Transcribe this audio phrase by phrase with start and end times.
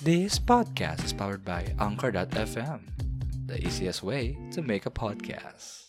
[0.00, 2.80] This podcast is powered by Anchor.fm,
[3.46, 5.83] the easiest way to make a podcast.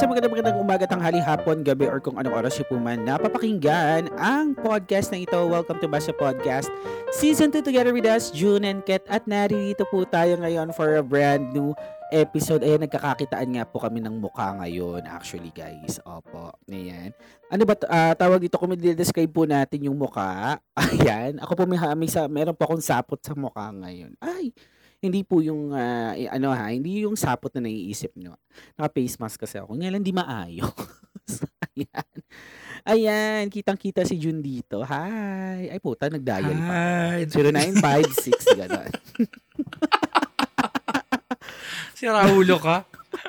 [0.00, 4.08] Sa magandang magandang umaga, tanghali, hapon, gabi, or kung anong oras nyo po man napapakinggan
[4.16, 5.36] ang podcast na ito.
[5.36, 6.72] Welcome to Basa Podcast.
[7.12, 9.04] Season 2 together with us, June and Ket.
[9.12, 11.76] At narito po tayo ngayon for a brand new
[12.16, 12.64] episode.
[12.64, 16.00] Ayan, nagkakakitaan nga po kami ng mukha ngayon actually guys.
[16.08, 17.12] Opo, ayan.
[17.52, 20.56] Ano ba, ah, tawag dito, kung describe po natin yung mukha.
[20.96, 24.16] Ayan, ako po may, may sa, meron po akong sapot sa mukha ngayon.
[24.16, 24.56] Ay,
[25.00, 25.72] hindi po yung
[26.14, 28.36] i- ano ha, hindi yung sapot na naiisip nyo.
[28.76, 29.74] Naka-face mask kasi ako.
[29.74, 30.72] Ngayon hindi maayos.
[31.70, 32.12] Ayan.
[32.82, 34.80] Ayan, kitang-kita si Jun dito.
[34.82, 35.68] Hi.
[35.68, 36.72] Ay puta, nag-dial pa.
[37.16, 37.24] Hi!
[37.24, 38.90] 0956 gano'n.
[41.94, 42.84] Si Raulo ka?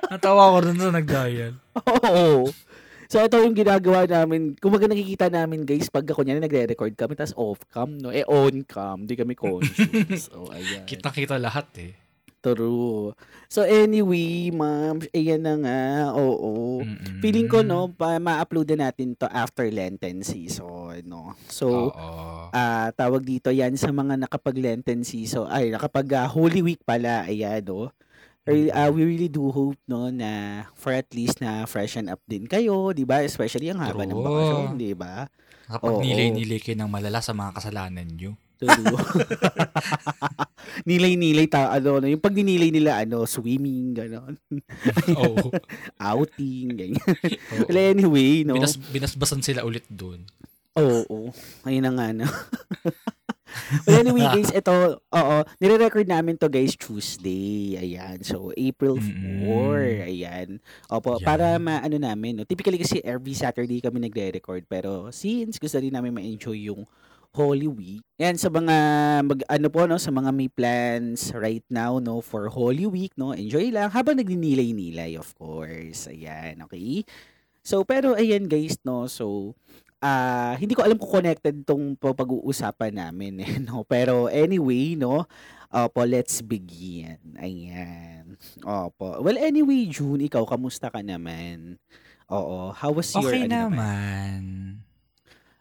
[0.07, 1.53] Natawa ko dun sa nag-dial.
[2.07, 2.48] Oo.
[3.11, 4.55] So ito yung ginagawa namin.
[4.55, 8.07] Kumaga nakikita namin guys pag kunyari nagre-record kami tapos off cam no.
[8.07, 10.31] Eh on cam, di kami conscious.
[10.31, 10.87] so ayan.
[10.87, 11.91] Kitang-kita lahat eh.
[12.39, 13.12] True.
[13.51, 15.82] So anyway, ma'am, ayan na nga.
[16.15, 16.82] Oo.
[16.87, 17.20] Mm-mm.
[17.20, 21.35] Feeling ko no, pa ma-upload na natin to after Lenten season, no.
[21.51, 21.91] So,
[22.55, 27.27] ah tawag dito yan sa mga nakapag Lenten season, ay nakapag ah, Holy Week pala,
[27.27, 27.93] ayan, no.
[28.49, 32.89] Ah, we really do hope no na for at least na freshen up din kayo,
[32.89, 33.21] 'di ba?
[33.21, 34.25] Especially ang haba ng True.
[34.25, 35.29] bakasyon, 'di ba?
[35.70, 38.09] Kapag nilay-nilay kayo ng malala sa mga kasalanan.
[38.17, 38.98] True.
[40.89, 44.33] nilay-nilay ta ano, no, yung pag ninilay nila ano, swimming gano'n,
[45.21, 45.53] Oo.
[46.01, 47.13] outing ganyan.
[47.70, 48.57] Well, anyway, no.
[48.57, 50.26] Binas, binasbasan sila ulit dun.
[50.77, 51.29] Oo,
[51.65, 52.26] ayun na nga no.
[53.88, 57.77] Well, anyway guys, ito, oo, nire-record namin to guys Tuesday.
[57.77, 58.24] Ayan.
[58.24, 59.07] So, April 4.
[59.07, 60.07] Mm-mm.
[60.07, 60.49] Ayan.
[60.88, 61.26] Opo, Yan.
[61.26, 62.48] para maano namin, no.
[62.48, 66.84] Typically kasi every Saturday kami nagre-record pero since gusto rin namin ma-enjoy yung
[67.31, 68.03] Holy Week.
[68.19, 68.75] Yan sa mga
[69.23, 73.31] mag, ano po no, sa mga may plans right now no for Holy Week no,
[73.31, 76.11] enjoy lang habang nagninilay-nilay of course.
[76.11, 77.07] Ayan, okay?
[77.63, 79.56] So pero ayan guys no, so
[80.01, 83.85] ah hindi ko alam kung connected tong pag-uusapan namin eh, no.
[83.85, 85.29] Pero anyway, no.
[85.72, 87.16] Opo, let's begin.
[87.39, 88.35] Ayan.
[88.59, 89.23] Opo.
[89.23, 91.79] Well, anyway, June, ikaw, kamusta ka naman?
[92.28, 92.75] Oo.
[92.75, 93.31] How was your...
[93.31, 94.40] Okay ano naman.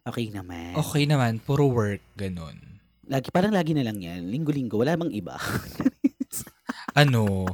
[0.03, 0.75] Okay naman.
[0.75, 1.39] Okay naman.
[1.39, 2.03] Puro work.
[2.19, 2.59] Ganun.
[3.07, 4.27] Lagi, parang lagi na lang yan.
[4.27, 4.83] Linggo-linggo.
[4.83, 5.39] Wala mang iba.
[6.91, 7.47] Ano,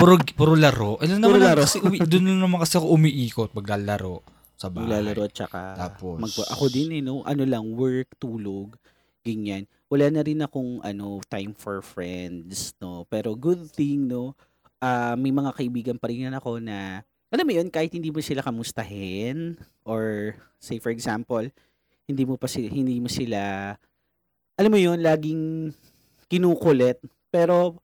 [0.00, 0.96] puro, puro laro.
[1.04, 1.68] Ano Puro naman laro.
[1.68, 4.24] kasi, doon na naman kasi ako umiikot maglalaro
[4.58, 4.90] sa bahay.
[4.90, 5.78] Maglalaro tsaka...
[5.78, 7.22] Tapos- magpa- ako din eh, no?
[7.22, 8.74] Ano lang, work, tulog,
[9.22, 9.70] ganyan.
[9.86, 13.06] Wala na rin akong ano, time for friends, no?
[13.06, 14.34] Pero good thing, no?
[14.78, 18.46] ah may mga kaibigan pa rin ako na, alam mo yun, kahit hindi mo sila
[18.46, 21.42] kamustahin, or say for example,
[22.08, 23.74] hindi mo pa sila, hindi mo sila,
[24.54, 25.74] alam mo yun, laging
[26.30, 27.76] kinukulit, pero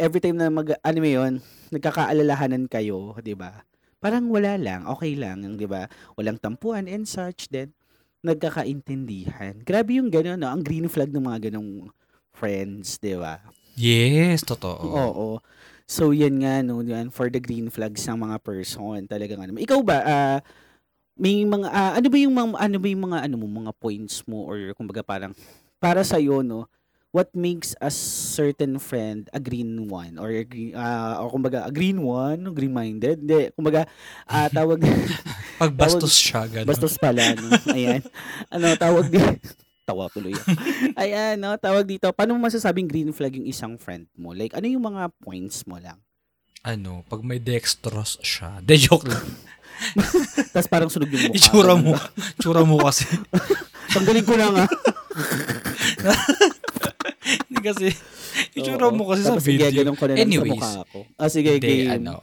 [0.00, 1.32] every time na mag, ano mo yun,
[1.74, 3.66] nagkakaalalahanan kayo, di ba?
[4.00, 5.84] Parang wala lang, okay lang, di ba?
[6.16, 7.76] Walang tampuan and such, then
[8.24, 9.60] nagkakaintindihan.
[9.60, 10.48] Grabe yung gano'n, no?
[10.48, 11.92] Ang green flag ng mga ganong
[12.32, 13.44] friends, di ba?
[13.76, 14.80] Yes, totoo.
[14.88, 15.28] Oo.
[15.84, 19.60] So, yan nga, no, yan, for the green flags ng mga person, talagang ano.
[19.60, 20.38] Ikaw ba, ah,
[21.20, 24.24] may mga, ah, ano ba yung mga, ano ba yung mga, ano mo, mga points
[24.24, 25.36] mo, or kumbaga parang,
[25.76, 26.64] para sa no,
[27.10, 31.72] what makes a certain friend a green one or a green ah or kumbaga a
[31.74, 33.86] green one green-minded hindi kumbaga
[34.30, 34.78] ah tawag
[35.60, 36.72] Pag bastos siya, gano'n.
[36.72, 37.52] Bastos pala, no?
[37.76, 38.00] Ayan.
[38.48, 39.28] Ano, tawag dito.
[39.88, 40.32] Tawa tuloy.
[41.04, 41.52] Ayan, no?
[41.60, 42.08] Tawag dito.
[42.16, 44.32] Paano mo masasabing green flag yung isang friend mo?
[44.32, 46.00] Like, ano yung mga points mo lang?
[46.64, 48.64] Ano, pag may dextrose siya.
[48.64, 49.20] De, joke lang.
[50.56, 51.36] Tapos parang sunog yung mukha.
[51.36, 51.92] Itsura Ganun mo.
[51.92, 52.02] ba?
[52.08, 53.04] Itsura mo kasi.
[53.92, 54.66] Tanggalin ko lang, ha?
[57.68, 57.92] Kasi.
[58.56, 59.82] Itsura mo kasi sa Tapos sige, video.
[59.82, 60.50] ganun ko na lang Anyways.
[60.54, 60.98] sa mukha ko.
[61.18, 61.92] Ah, sige, Hindi, game.
[61.98, 62.14] ano.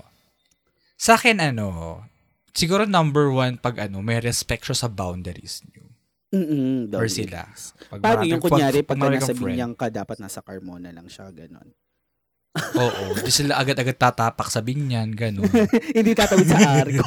[0.95, 1.99] Sa akin, ano,
[2.51, 5.85] siguro number one, pag ano, may respect siya sa boundaries niyo.
[6.27, 7.47] Mm-mm, Or sila.
[7.87, 11.07] Pag Paano yung kunyari, pag marami nasa binyang ka, dapat nasa car mo na lang
[11.07, 11.71] siya, ganon.
[12.57, 13.15] Oo.
[13.21, 15.45] Di sila agad-agad tatapak sa binyan, gano'n.
[15.97, 17.05] Hindi tatawid sa arko.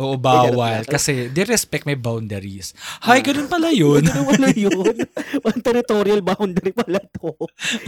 [0.00, 0.88] Oo, bawal.
[0.88, 2.72] Kasi, di respect may boundaries.
[3.04, 4.00] Hay, ganun pala yun.
[4.08, 4.96] Ano wala yun?
[5.44, 7.36] One territorial boundary pala to.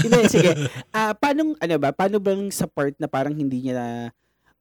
[0.04, 0.52] Hindi, sige.
[0.92, 4.12] Ah, paano, ano ba, paano bang sa part na parang hindi niya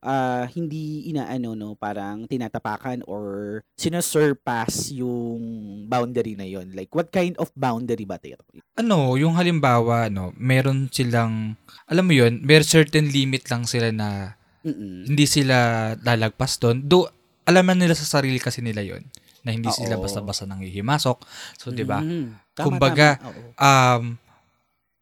[0.04, 5.40] ah, hindi inaano, no, parang tinatapakan or sinasurpass yung
[5.88, 8.40] boundary na yon Like, what kind of boundary ba ito?
[8.76, 11.56] ano, yung halimbawa, no, meron silang,
[11.88, 15.12] alam mo yun, may certain limit lang sila na Mm-mm.
[15.12, 16.88] Hindi sila lalagpas doon.
[16.88, 17.12] Do,
[17.44, 19.04] alaman nila sa sarili kasi nila yon
[19.44, 19.76] na hindi Oo.
[19.76, 21.18] sila basta-basta nanghihimasok.
[21.60, 22.00] So, di ba?
[22.00, 22.56] Mhm.
[22.56, 23.28] Tama, Kumbaga, tama.
[23.30, 23.42] Oo.
[23.60, 24.04] um,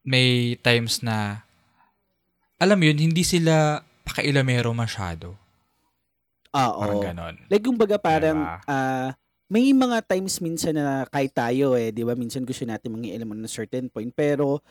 [0.01, 1.45] may times na,
[2.57, 5.37] alam mo yun, hindi sila pakailamero masyado.
[6.57, 6.81] Oo.
[6.81, 7.35] Parang ganon.
[7.47, 8.65] Like, kumbaga parang, Diba?
[8.65, 9.09] ah,
[9.51, 12.15] may mga times minsan na kahit tayo eh, di ba?
[12.15, 14.09] Minsan gusto natin mga element na certain point.
[14.15, 14.63] Pero,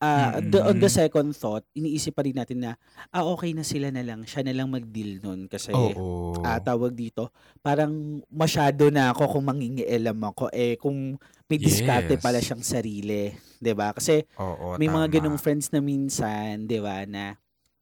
[0.00, 0.98] ah, the- on the Mm-mm.
[0.98, 2.72] second thought, iniisip pa rin natin na,
[3.08, 4.24] ah, okay na sila na lang.
[4.24, 5.46] Siya na lang mag-deal nun.
[5.46, 6.40] Kasi, Oo.
[6.40, 7.28] ah, tawag dito,
[7.60, 7.92] parang
[8.26, 10.48] masyado na ako kung mangingialam ako.
[10.50, 12.22] Eh, kung may diskarte Yes.
[12.22, 13.30] pala siyang sarili.
[13.60, 13.92] Ba?
[13.92, 15.14] Kasi, Oo, may mga tama.
[15.14, 17.36] ganong friends na minsan, ba, na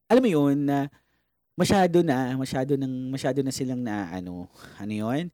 [0.09, 0.89] alam mo 'yun na
[1.53, 4.49] masyado na, masyado nang masyado na silang na ano,
[4.81, 5.29] ano 'yun?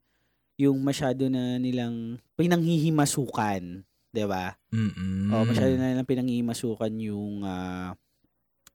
[0.59, 4.55] Yung masyado na nilang pinanghihimasukan, 'di ba?
[4.71, 5.35] Mm-mm.
[5.35, 7.91] O masyado na nilang pinanghihimasukan yung ah,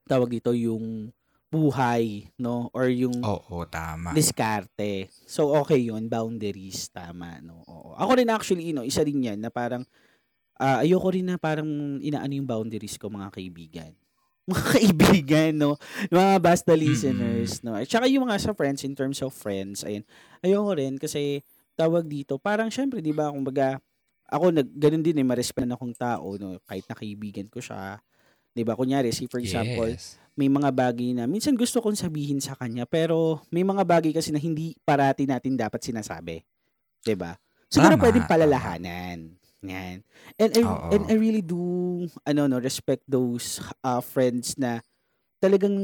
[0.04, 1.08] tawag dito yung
[1.50, 2.68] buhay, no?
[2.76, 4.12] Or yung Oo, tama.
[4.12, 5.08] diskarte.
[5.24, 7.64] So okay 'yun, boundaries tama, no?
[7.64, 7.96] Oo.
[7.96, 9.82] Ako rin actually, no, isa rin 'yan na parang
[10.60, 13.92] ah, ayoko rin na parang inaano yung boundaries ko mga kaibigan.
[14.50, 15.78] Mga kaibigan, no?
[16.10, 17.78] Mga basta listeners, no?
[17.78, 20.02] At saka yung mga sa friends, in terms of friends, ayun.
[20.42, 21.46] Ayoko rin kasi
[21.78, 23.78] tawag dito, parang syempre, di ba, kumbaga,
[24.30, 26.56] ako, nag, ganun din eh, ma-respect na akong tao, no?
[26.64, 27.98] Kahit na kaibigan ko siya.
[28.50, 30.18] Di ba, kunyari, si for example, yes.
[30.34, 34.32] may mga bagay na minsan gusto kong sabihin sa kanya pero may mga bagay kasi
[34.32, 36.42] na hindi parati natin dapat sinasabi.
[37.04, 37.36] 'Di ba?
[37.70, 39.18] Siguro Tama, pwedeng palalahanan.
[39.60, 40.00] Yan.
[40.40, 40.88] And I, Oo.
[40.96, 41.60] and I really do
[42.24, 44.80] ano no respect those uh, friends na
[45.36, 45.76] talagang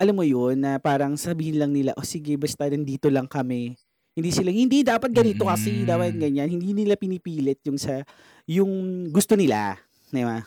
[0.00, 3.76] alam mo yun na parang sabihin lang nila oh sige basta nandito lang kami
[4.12, 5.88] hindi sila hindi dapat ganito kasi Mm-mm.
[5.88, 8.04] dapat ganyan hindi nila pinipilit yung sa
[8.44, 8.70] yung
[9.08, 9.80] gusto nila
[10.12, 10.44] di ba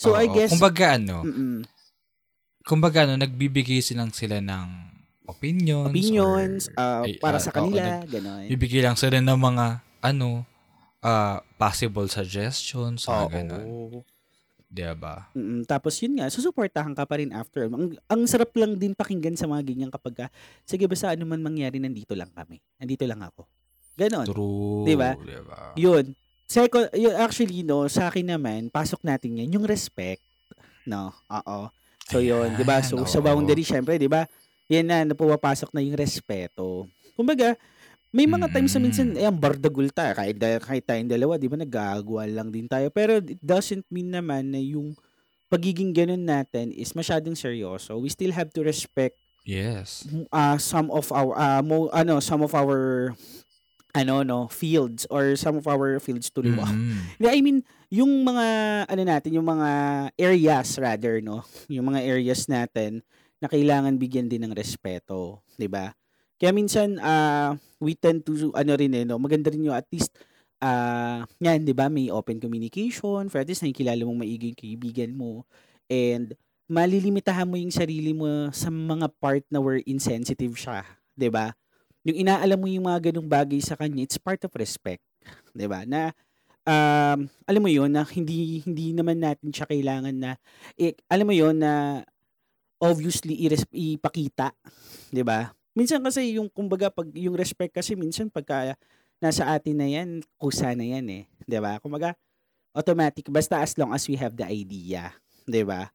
[0.00, 0.34] so I Oo.
[0.34, 1.56] guess Kumbaga ano, mm-mm.
[2.64, 4.66] kumbaga ano, nagbibigay silang sila ng
[5.26, 5.90] opinions.
[5.90, 8.46] opinions or- uh, ay, para ah, sa kanila, nag- gano'n.
[8.46, 9.66] Bibigay lang sila ng mga,
[10.02, 10.46] ano,
[11.02, 13.66] ah, possible suggestions, mga ganun.
[13.66, 13.98] Oo.
[14.66, 15.30] Diba?
[15.32, 17.70] Mm, tapos yun nga, susuportahan ka pa rin after.
[17.70, 20.26] Ang, ang sarap lang din pakinggan sa mga ganyan kapag ka,
[20.66, 22.58] sige basta ano man mangyari, nandito lang kami.
[22.82, 23.46] Nandito lang ako.
[23.96, 24.26] Ganon.
[24.26, 24.84] True.
[24.84, 25.14] Diba?
[25.16, 25.72] Diba?
[25.78, 26.12] Yun.
[26.46, 30.22] Second, yun, actually, no, sa akin naman, pasok natin yan, yung respect.
[30.86, 31.70] No, oo.
[32.06, 32.78] So yun, 'di ba?
[32.86, 34.30] So sa boundary syempre, 'di ba?
[34.70, 36.86] Yan na napupapasok na yung respeto.
[37.18, 37.58] Kumbaga,
[38.14, 41.58] may mga times na minsan eh ang bardagul tayo kahit kahit tayong dalawa, 'di ba?
[41.60, 42.88] Nagagawa lang din tayo.
[42.90, 44.96] Pero it doesn't mean naman na yung
[45.46, 47.98] pagiging ganun natin is masyadong seryoso.
[48.02, 50.02] We still have to respect Yes.
[50.34, 53.14] uh, some of our uh, mo, ano some of our
[53.94, 56.98] ano no fields or some of our fields to live Mm-mm.
[57.22, 58.46] Yeah, I mean, yung mga
[58.90, 59.70] ano natin, yung mga
[60.18, 61.46] areas rather, no?
[61.70, 63.06] Yung mga areas natin
[63.38, 65.94] na kailangan bigyan din ng respeto, 'di ba?
[66.36, 69.16] Kaya minsan ah we tend to ano rin eh, no?
[69.16, 70.12] Maganda rin yung at least
[70.60, 71.88] ah yan, 'di ba?
[71.88, 75.44] May open communication, for at least nakikilala mong maigi kaibigan mo
[75.88, 76.36] and
[76.68, 80.84] malilimitahan mo yung sarili mo sa mga part na where insensitive siya,
[81.16, 81.56] 'di ba?
[82.04, 85.02] Yung inaalam mo yung mga ganung bagay sa kanya, it's part of respect,
[85.56, 85.88] 'di ba?
[85.88, 86.12] Na
[86.68, 90.32] um, alam mo yon na hindi hindi naman natin siya kailangan na
[90.76, 92.04] eh, alam mo yon na
[92.80, 93.40] obviously
[93.72, 94.52] ipakita,
[95.12, 95.48] 'di ba?
[95.76, 98.72] Minsan kasi yung kumbaga pag yung respect kasi minsan pagka
[99.20, 101.76] nasa atin na yan, kusa na yan eh, 'di ba?
[101.84, 102.16] Kumbaga
[102.72, 105.12] automatic basta as long as we have the idea,
[105.44, 105.92] 'di ba?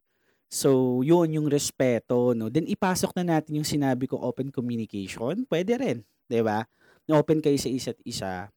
[0.51, 2.51] So, yun yung respeto, no?
[2.51, 5.97] Then ipasok na natin yung sinabi ko open communication, pwede rin,
[6.29, 6.69] 'di ba?
[7.09, 8.53] Na open kayo sa isa't isa.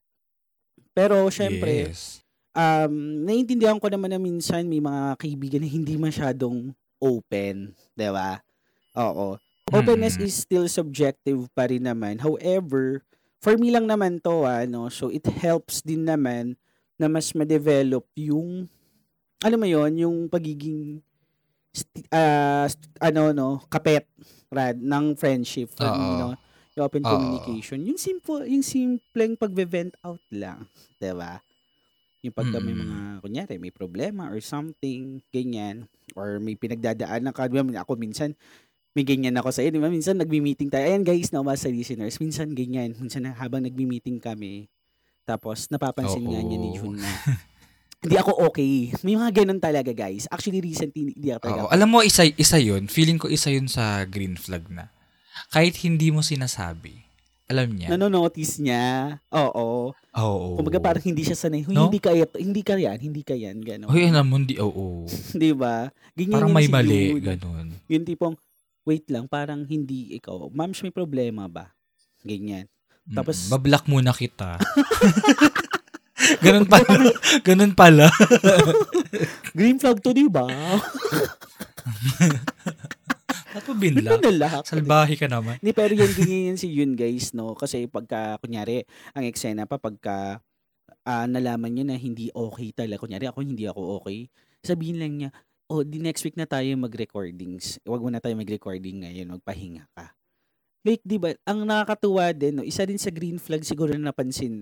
[0.95, 2.21] Pero syempre, Yes.
[2.55, 8.39] um, naiintindihan ko naman na minsan may mga kaibigan na hindi masyadong open, 'di ba?
[8.95, 9.39] Oo.
[9.75, 12.19] Openness is still subjective pa rin naman.
[12.23, 13.03] However,
[13.43, 16.55] for me lang naman to, ano, so it helps din naman
[16.95, 18.71] na mas ma-develop yung
[19.43, 21.03] alam mo yon yung pagiging
[21.75, 22.07] sti-
[22.71, 24.07] st- ano no, kapet
[24.49, 26.17] rad ng friendship for me, Oo.
[26.17, 26.29] no?
[26.75, 27.11] Yung open Oo.
[27.11, 27.83] communication.
[27.83, 30.65] Yung simple, yung simpleng pagve-vent out lang,
[30.99, 31.43] 'di ba?
[32.25, 32.81] Yung pagka may Mm.
[32.89, 35.85] mga kunyari may problema or something, ganyan,
[36.17, 38.33] or may pinagdadaanan ka, ako minsan
[38.95, 39.91] may ganyan ako sa iyo, di ba?
[39.91, 40.87] Minsan nagmi-meeting tayo.
[40.87, 44.71] Ayan guys, mga sa listeners, minsan ganyan, minsan na- habang nagmi-meeting kami,
[45.27, 46.95] tapos napapansin nga niya ni Oo.
[46.95, 47.11] Jun na
[48.05, 48.95] hindi ako okay.
[49.03, 50.31] May mga ganun talaga, guys.
[50.31, 51.73] Actually, recently, hindi ako talaga Oo.
[51.75, 52.87] Alam mo, isa, isa yun.
[52.87, 54.87] Feeling ko isa yun sa green flag na.
[55.51, 57.01] Kahit hindi mo sinasabi,
[57.49, 57.89] alam niya.
[57.91, 59.17] Nanonotice niya.
[59.33, 59.91] Oo.
[59.91, 60.47] Oo.
[60.55, 61.65] Kumbaga parang hindi siya sanay.
[61.65, 61.89] Huy, No?
[61.89, 63.89] hindi kaya, hindi ka yan, hindi ka yan, gano'n.
[63.89, 65.03] Uy, alam mo, hindi, oo.
[65.35, 65.89] Di ba?
[66.15, 67.19] Ganyan Parang may si mali, Jun.
[67.19, 67.67] ganun.
[67.89, 68.37] Yung tipong,
[68.85, 70.47] wait lang, parang hindi ikaw.
[70.53, 71.73] Ma'am, may problema ba?
[72.21, 72.69] Ganyan.
[73.05, 74.57] Tapos- Mm, bablock muna kita.
[76.45, 77.11] ganun pala.
[77.45, 78.07] ganun pala.
[79.57, 80.45] Green flag to, di ba?
[83.55, 84.19] Ba't mo Ba't binlock?
[84.19, 84.67] nalak?
[84.67, 85.55] Salbahe ka naman.
[85.63, 87.55] Hindi, pero yan, ganyan si Yun, guys, no?
[87.55, 88.83] Kasi pagka, kunyari,
[89.15, 90.43] ang eksena pa, pagka
[91.05, 94.27] ah, nalaman niya na hindi okay talaga, kunyari, ako hindi ako okay,
[94.65, 95.29] sabihin lang niya,
[95.69, 97.81] oh, di next week na tayo mag-recordings.
[97.85, 100.13] Huwag mo na tayo mag-recording ngayon, magpahinga ka.
[100.85, 104.61] Like, di ba, ang nakakatuwa din, no, isa din sa green flag siguro na napansin,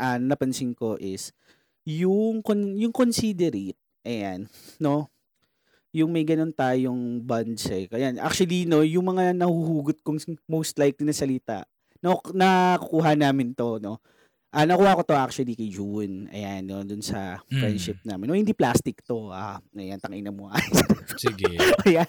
[0.00, 1.36] ah, napansin ko is,
[1.84, 4.48] yung, con- yung considerate, ayan,
[4.80, 5.12] no,
[5.96, 7.88] yung may ganun tayong bonds eh.
[7.88, 11.64] Kaya actually no, yung mga nahuhugot kong most likely na salita,
[12.04, 14.00] no, nakukuha namin to, no.
[14.56, 16.32] Ah, nakuha ko to actually kay June.
[16.32, 17.60] Ayan, no, dun sa Mm.
[17.60, 18.24] friendship namin.
[18.24, 19.28] No, hindi plastic to.
[19.28, 20.48] Ah, ayan, tangina mo.
[21.20, 21.60] Sige.
[21.84, 22.08] ayan.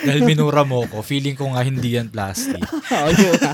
[0.00, 2.62] Dahil minura mo ko, feeling ko nga hindi yan plastic.
[2.94, 3.34] Oo, yun.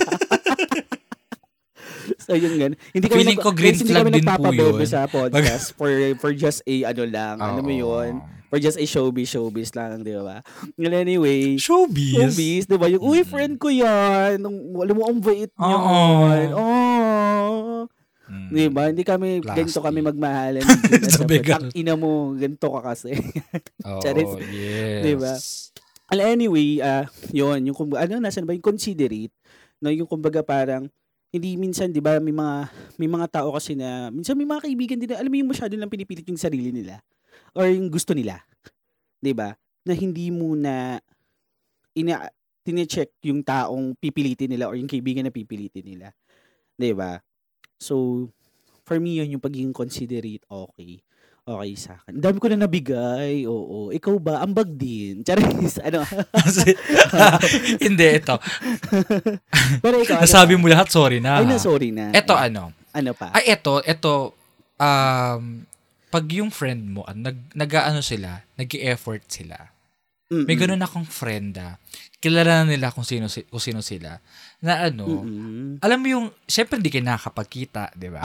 [2.21, 2.73] so, yun gan.
[2.93, 4.87] Hindi kami Feeling nag- ko green hindi flag kami din po nagpapabebe yun.
[4.87, 8.21] sa podcast for for just a ano lang, ano mo yun?
[8.47, 10.39] For just a showbiz, showbiz lang, di ba?
[10.79, 12.15] Well, anyway, Showbiz.
[12.31, 12.87] Showbiz, di ba?
[12.87, 13.27] Yung, uy, Mm.
[13.27, 14.39] friend ko yan.
[14.39, 15.67] Nung, alam mo, ang bait niya.
[15.75, 15.83] Oo.
[16.55, 16.86] Oh.
[18.27, 18.49] Mm.
[18.51, 18.83] Di ba?
[18.91, 19.71] Hindi kami, Plastic.
[19.71, 20.65] ganito kami magmahalan.
[21.15, 21.43] Sabi.
[21.47, 23.15] Tang ina mo, ganito ka kasi.
[23.87, 24.31] Oo, Charis.
[24.51, 25.03] yes.
[25.07, 25.35] Diba?
[26.11, 29.35] Well, anyway, ah yun, yung, kumbaga, ano, nasan ba, yung considerate,
[29.83, 30.87] no, yung kumbaga parang,
[31.35, 34.99] hindi minsan, di ba, may mga, may mga tao kasi na, minsan may mga kaibigan
[35.03, 37.03] din na, alam mo yung masyado lang pinipilit yung sarili nila,
[37.59, 38.39] or yung gusto nila,
[39.19, 40.99] di ba, na hindi muna,
[41.99, 42.31] ina,
[42.67, 46.11] tine-check yung taong pipilitin nila or yung kaibigan na pipilitin nila.
[46.75, 47.23] 'Di ba?
[47.77, 48.27] So,
[48.87, 51.03] for me yun yung pagiging considerate okay.
[51.47, 52.19] Okay sa akin.
[52.19, 53.47] Dami ko na nabigay.
[53.47, 53.95] Oo.
[53.95, 54.43] Ikaw ba?
[54.43, 55.23] Ambag din.
[55.27, 55.79] Charis.
[55.79, 56.03] Ano?
[57.87, 58.35] Hindi, ito.
[59.85, 61.39] Pero ikaw, ano Nasabi mo lahat, sorry na.
[61.39, 62.11] Ay, na, sorry na.
[62.11, 62.75] Ito Ay, ano.
[62.91, 63.31] Ano pa?
[63.31, 64.35] Ay, ito, ito.
[64.75, 65.63] Um,
[66.11, 69.71] pag yung friend mo, ah, nag, nag-ano sila, nag-effort sila.
[70.27, 70.51] Mm-mm.
[70.51, 71.79] May ganun akong friend ah.
[72.27, 74.19] Kilala na nila kung sino, si- kung sino sila.
[74.59, 75.79] Na ano, Mm-mm.
[75.79, 78.19] alam mo yung, syempre hindi kayo nakakapagkita, di ba?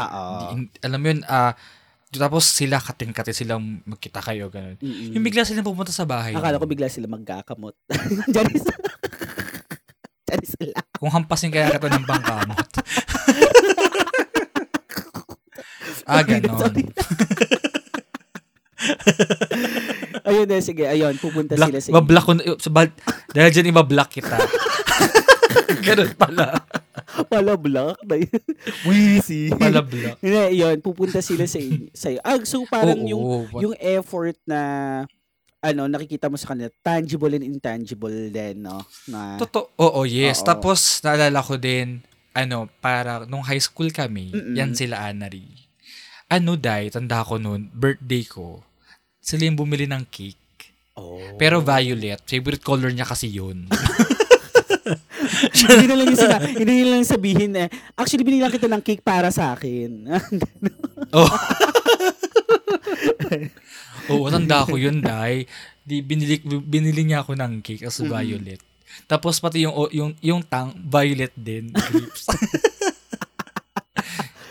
[0.82, 1.54] Alam mo yun, ah,
[2.10, 4.82] tapos sila kating-kati silang magkita kayo, ganun.
[4.82, 5.14] Mm-mm.
[5.14, 6.34] Yung bigla silang pumunta sa bahay.
[6.34, 7.78] Akala ko bigla sila magkakamot.
[8.34, 8.66] Charis.
[10.28, 10.88] Charis lang.
[10.98, 12.68] Kung hampasin kaya kita ng bangkamot.
[16.10, 16.26] ah.
[16.26, 16.84] Sorry.
[16.90, 17.31] Ayun
[20.44, 20.84] na, sige.
[20.84, 22.98] Ayun, pupunta Black, sila sa bablock ko, na- sa bal-
[23.32, 24.38] dahil dyan ibablock kita.
[25.86, 26.62] ganon pala.
[27.28, 27.98] Pala black.
[28.88, 29.52] Wheezy.
[29.52, 30.20] Pala block.
[30.20, 31.60] Hindi, yun, pupunta sila sa
[31.92, 33.58] sa Ah, so parang Oo, yung oo.
[33.60, 34.60] yung effort na
[35.62, 38.82] ano, nakikita mo sa kanila, tangible and intangible din, no?
[39.06, 39.70] Na, Totoo.
[39.78, 40.42] Oo, yes.
[40.42, 40.48] Oo.
[40.50, 42.02] Tapos, naalala ko din,
[42.34, 44.58] ano, para, nung high school kami, Mm-mm.
[44.58, 45.46] yan sila Anari.
[46.26, 48.66] Ano, dai, tanda ko noon, birthday ko,
[49.22, 50.74] sila yung bumili ng cake.
[50.98, 51.22] oh.
[51.38, 53.70] Pero violet, favorite color niya kasi yun.
[55.54, 59.06] hindi na lang yung sina- hindi na lang sabihin na, actually, binilang kita ng cake
[59.06, 60.10] para sa akin.
[61.16, 61.32] oh.
[64.12, 65.46] Oo, tanda ko yun, dai.
[65.86, 68.60] Di, binili, binili niya ako ng cake as violet.
[69.08, 71.72] Tapos pati yung, yung, yung tang, violet din.
[71.72, 72.28] Grapes.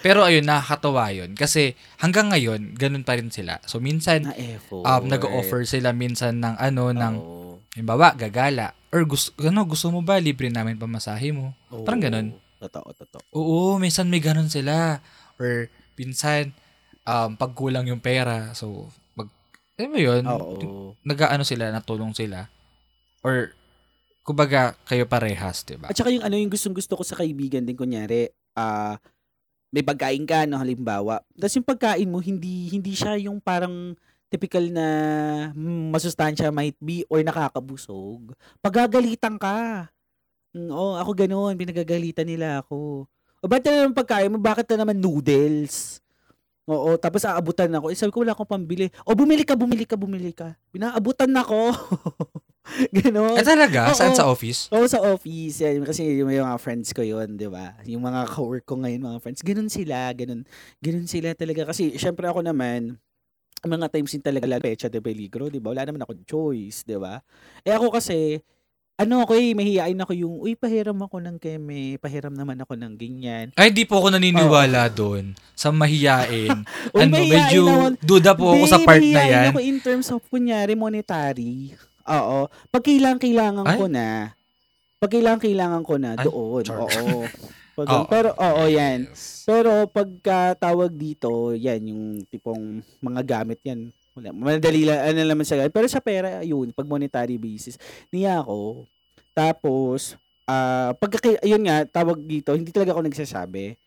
[0.00, 1.37] Pero ayun, nakakatawa yun.
[1.37, 3.61] Kasi hanggang ngayon, ganun pa rin sila.
[3.69, 4.35] So minsan, na
[4.73, 7.61] um, nag-offer sila minsan ng ano, ng, Oo.
[7.76, 8.73] halimbawa, gagala.
[8.90, 11.52] Or gusto, ano, gusto mo ba, libre namin pamasahe mo?
[11.69, 11.85] Oo.
[11.85, 12.26] Parang ganun.
[12.61, 13.23] Totoo, totoo.
[13.37, 15.04] Oo, minsan may ganun sila.
[15.37, 15.69] Or
[16.00, 16.57] minsan,
[17.04, 19.28] um, pag kulang yung pera, so, mag,
[19.76, 20.97] alam mo yun, Oo.
[21.04, 22.49] nag-ano sila, natulong sila.
[23.21, 23.52] Or,
[24.25, 25.92] kumbaga, kayo parehas, di ba?
[25.92, 28.97] At saka yung ano yung gustong gusto ko sa kaibigan din kunyari, ah
[29.71, 31.23] may pagkain ka no halimbawa.
[31.39, 33.95] Tapos yung pagkain mo hindi hindi siya yung parang
[34.31, 34.87] typical na
[35.91, 38.35] masustansya might be or nakakabusog.
[38.62, 39.91] Pagagalitan ka.
[40.55, 43.07] Mm, oh, ako ganoon, pinagagalitan nila ako.
[43.41, 44.39] O ba't na naman pagkain mo?
[44.39, 46.03] Bakit na naman noodles?
[46.71, 47.91] Oo, tapos aabutan ako.
[47.91, 48.87] Eh, sabi ko, wala akong pambili.
[49.03, 50.55] O, bumili ka, bumili ka, bumili ka.
[50.71, 51.75] Pinaabutan ako.
[52.97, 53.37] Ganon.
[53.37, 53.90] Eh talaga?
[53.90, 53.97] Oo.
[53.97, 54.69] Saan sa office?
[54.71, 55.64] Oo, sa office.
[55.64, 57.76] Yan, kasi yung, yung mga friends ko yun, di ba?
[57.88, 59.40] Yung mga ka-work ko ngayon, mga friends.
[59.43, 60.45] Ganun sila, ganun.
[60.79, 61.71] Ganun sila talaga.
[61.73, 63.00] Kasi, syempre ako naman,
[63.61, 65.73] mga times din talaga lalo pecha de peligro, di ba?
[65.73, 67.21] Wala naman akong choice, di ba?
[67.64, 68.40] Eh ako kasi,
[69.00, 72.93] ano ako eh, mahihain ako yung, uy, pahiram ako ng keme, pahiram naman ako ng
[72.97, 73.47] ganyan.
[73.57, 76.52] Ay, di po ako naniniwala doon sa mahiyain.
[76.97, 77.93] Uy, ano, mahihain medyo naman.
[78.00, 79.49] duda po ako sa part na mahihain yan.
[79.52, 81.73] ako in terms of, kunyari, monetary.
[82.11, 82.38] Oo.
[82.69, 83.79] Pag kailangan, kailangan Ay?
[83.79, 84.35] ko na.
[85.00, 86.64] Pag kailangan, kailangan ko na, Ay, doon.
[86.67, 86.79] char.
[86.83, 87.25] Oo.
[87.81, 88.05] Pag, Oo.
[88.11, 89.09] Pero, oo, yan.
[89.09, 89.47] Yes.
[89.49, 93.88] Pero pagka tawag dito, yan, yung tipong mga gamit yan.
[94.12, 97.81] Wala, madali lang, ano naman sa Pero sa pera, yun, pag monetary basis.
[98.12, 98.85] Niya ako.
[99.33, 103.79] Tapos, ah pagka, yun nga, tawag dito, hindi talaga ako nagsasabi.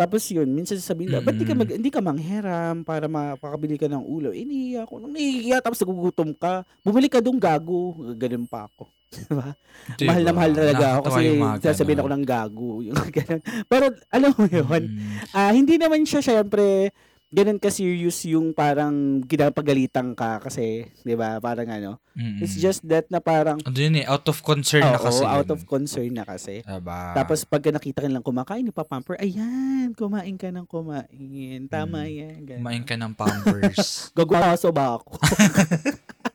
[0.00, 3.84] Tapos yun, minsan sasabihin nila, ba't di ka, mag, hindi ka manghiram para makakabili ka
[3.84, 4.32] ng ulo?
[4.32, 4.94] Eh, nahihiya ako.
[4.96, 8.00] Nung nahihiya, tapos nagugutom ka, bumili ka dong gago.
[8.16, 8.88] Ganun pa ako.
[9.28, 9.52] Diba?
[9.98, 10.08] Diba?
[10.08, 11.22] Mahal na mahal talaga ako kasi
[11.60, 12.68] sasabihin ako ng gago.
[12.86, 13.40] Yung ganun.
[13.68, 15.36] Pero alam mo yun, Mm.
[15.36, 16.94] ah hindi naman siya syempre
[17.30, 21.38] ganun ka-serious yung parang ginapagalitan ka kasi, 'di ba?
[21.38, 21.92] Parang ano.
[22.12, 22.38] Mm-mm.
[22.38, 25.46] It's just that na parang Ano yun eh, out of concern na oo, kasi out
[25.46, 25.54] yun.
[25.54, 26.60] of concern na kasi.
[26.60, 27.14] Diba?
[27.14, 31.60] Tapos pagka nakita ka nilang kumakain, ipapamper, ayan, kumain ka ng kumain.
[31.66, 32.10] Tama Mm.
[32.12, 32.38] yan.
[32.44, 32.60] ganun.
[32.60, 33.78] kumain ka ng pampers.
[34.18, 35.14] Gagawaso ba ako?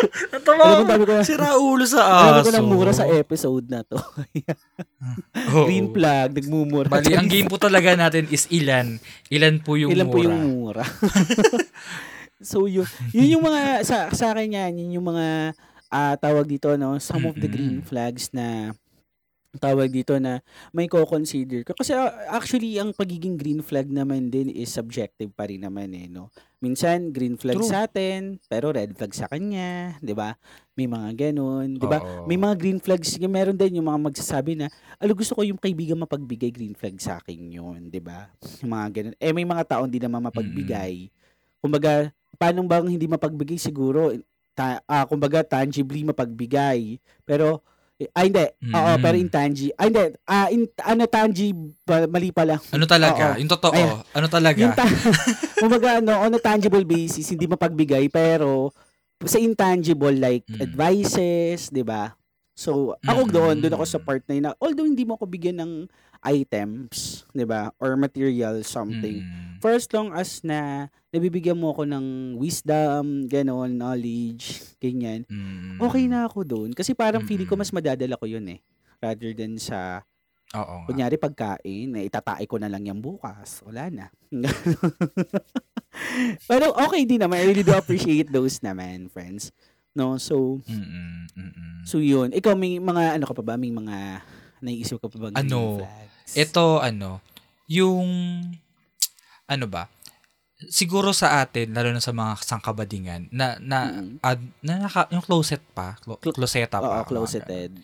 [0.32, 2.46] Natawa Alam ko Sira ulo sa alam aso.
[2.46, 3.98] ko ng mura sa episode na to.
[5.50, 5.64] Oo.
[5.64, 6.88] Green flag, nagmumura.
[6.88, 9.00] Bali, ang game po talaga natin is ilan.
[9.28, 10.14] Ilan po yung Ilan mura.
[10.14, 10.84] po yung mura?
[12.40, 15.52] so yun, yun yung mga sa sa akin yan, yun yung mga
[15.88, 18.72] ah, tawag dito no, some of the green flags na
[19.58, 20.38] tawag dito na
[20.70, 21.74] may ko-consider ko.
[21.74, 26.06] Kasi ah, actually ang pagiging green flag naman din is subjective pa rin naman eh
[26.06, 26.30] no.
[26.62, 27.66] Minsan green flag True.
[27.66, 30.36] sa atin, pero red flag sa kanya, 'di ba?
[30.78, 31.98] May mga ganun, 'di ba?
[32.28, 34.68] May mga green flags, meron din yung mga magsasabi na,
[35.00, 38.30] alo gusto ko yung kaibigan mapagbigay green flag sa akin yun, 'di ba?
[38.62, 39.14] Mga ganun.
[39.18, 41.08] Eh may mga taong hindi naman mapagbigay.
[41.64, 44.14] Kumbaga, paano bang hindi mapagbigay siguro
[44.54, 47.00] ta, ah, kumbaga tangibly mapagbigay.
[47.24, 47.64] Pero
[48.08, 48.44] ah, hindi.
[48.66, 49.00] Oo, Mm.
[49.00, 49.74] pero intangible.
[49.74, 50.02] Ah, hindi.
[50.24, 51.72] Ah, in, ano, tangible,
[52.06, 52.56] mali pala.
[52.66, 53.24] Ano talaga?
[53.32, 53.38] Oo.
[53.38, 53.74] Yung totoo.
[53.74, 54.00] Ayan.
[54.10, 54.58] Ano talaga?
[54.58, 54.86] Yung ta-
[55.60, 58.72] kumbaga, ano, on a tangible basis, hindi mapagbigay, pero
[59.20, 60.60] sa intangible, like Mm.
[60.62, 62.16] advices, di ba?
[62.52, 63.30] So, ako Mm.
[63.30, 65.72] doon, doon ako sa part na yun although hindi mo ako bigyan ng
[66.22, 67.72] items, di ba?
[67.76, 69.20] Or material something.
[69.20, 69.58] Mm.
[69.58, 72.06] For as long as na nabibigyan mo ako ng
[72.36, 75.80] wisdom, ganon, knowledge, ganyan, Mm.
[75.80, 76.70] okay na ako doon.
[76.72, 77.64] Kasi parang feeling ko Mm-mm.
[77.64, 78.60] mas madadala ko yun eh.
[79.00, 80.04] Rather than sa
[80.50, 80.86] Oo nga.
[80.90, 83.62] Kunyari pagkain, eh, itatae ko na lang yan bukas.
[83.62, 84.10] Wala na.
[86.50, 87.38] Pero okay din naman.
[87.38, 89.54] I really do appreciate those naman, friends.
[89.90, 91.26] No, so, Mm-mm.
[91.34, 91.70] Mm-mm.
[91.82, 92.30] so yun.
[92.30, 93.54] Ikaw may mga, ano ka pa ba?
[93.54, 94.22] May mga,
[94.60, 95.26] naiisip ka pa ba?
[95.32, 95.80] Ano?
[95.80, 96.32] flags?
[96.32, 97.20] Ito, ano,
[97.66, 98.06] yung,
[99.46, 99.86] ano ba,
[100.68, 104.20] siguro sa atin, lalo na sa mga sangkabadingan, na, na, Mm-mm.
[104.20, 107.00] ad, na naka, yung closet pa, clo- Clo- closeta pa.
[107.00, 107.80] Oo, closeted.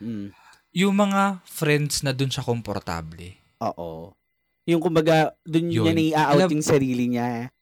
[0.00, 0.32] Mm.
[0.74, 3.36] Yung mga friends na dun siya komportable.
[3.62, 4.10] Oo.
[4.64, 5.84] Yung kumbaga, dun Yun.
[5.86, 7.52] niya nai-out Alam- yung sarili niya.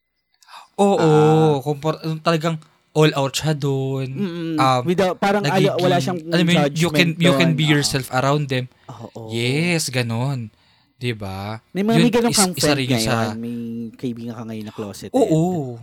[0.79, 2.57] Oo, kompor- talagang
[2.93, 4.09] all out siya dun.
[4.09, 4.55] Mm-mm.
[4.55, 7.59] Um, Without, parang ala, wala siyang alam mo you can you can doon.
[7.59, 7.73] be Oo.
[7.73, 8.69] yourself around them.
[8.87, 9.29] Oo.
[9.29, 10.53] Yes, ganon.
[10.97, 11.59] 'Di ba?
[11.71, 13.03] May mga Yun may ganun kang friend ngayon.
[13.03, 13.57] sa- May
[13.93, 15.13] kaibigan ka ngayon na closeted.
[15.13, 15.81] Oo.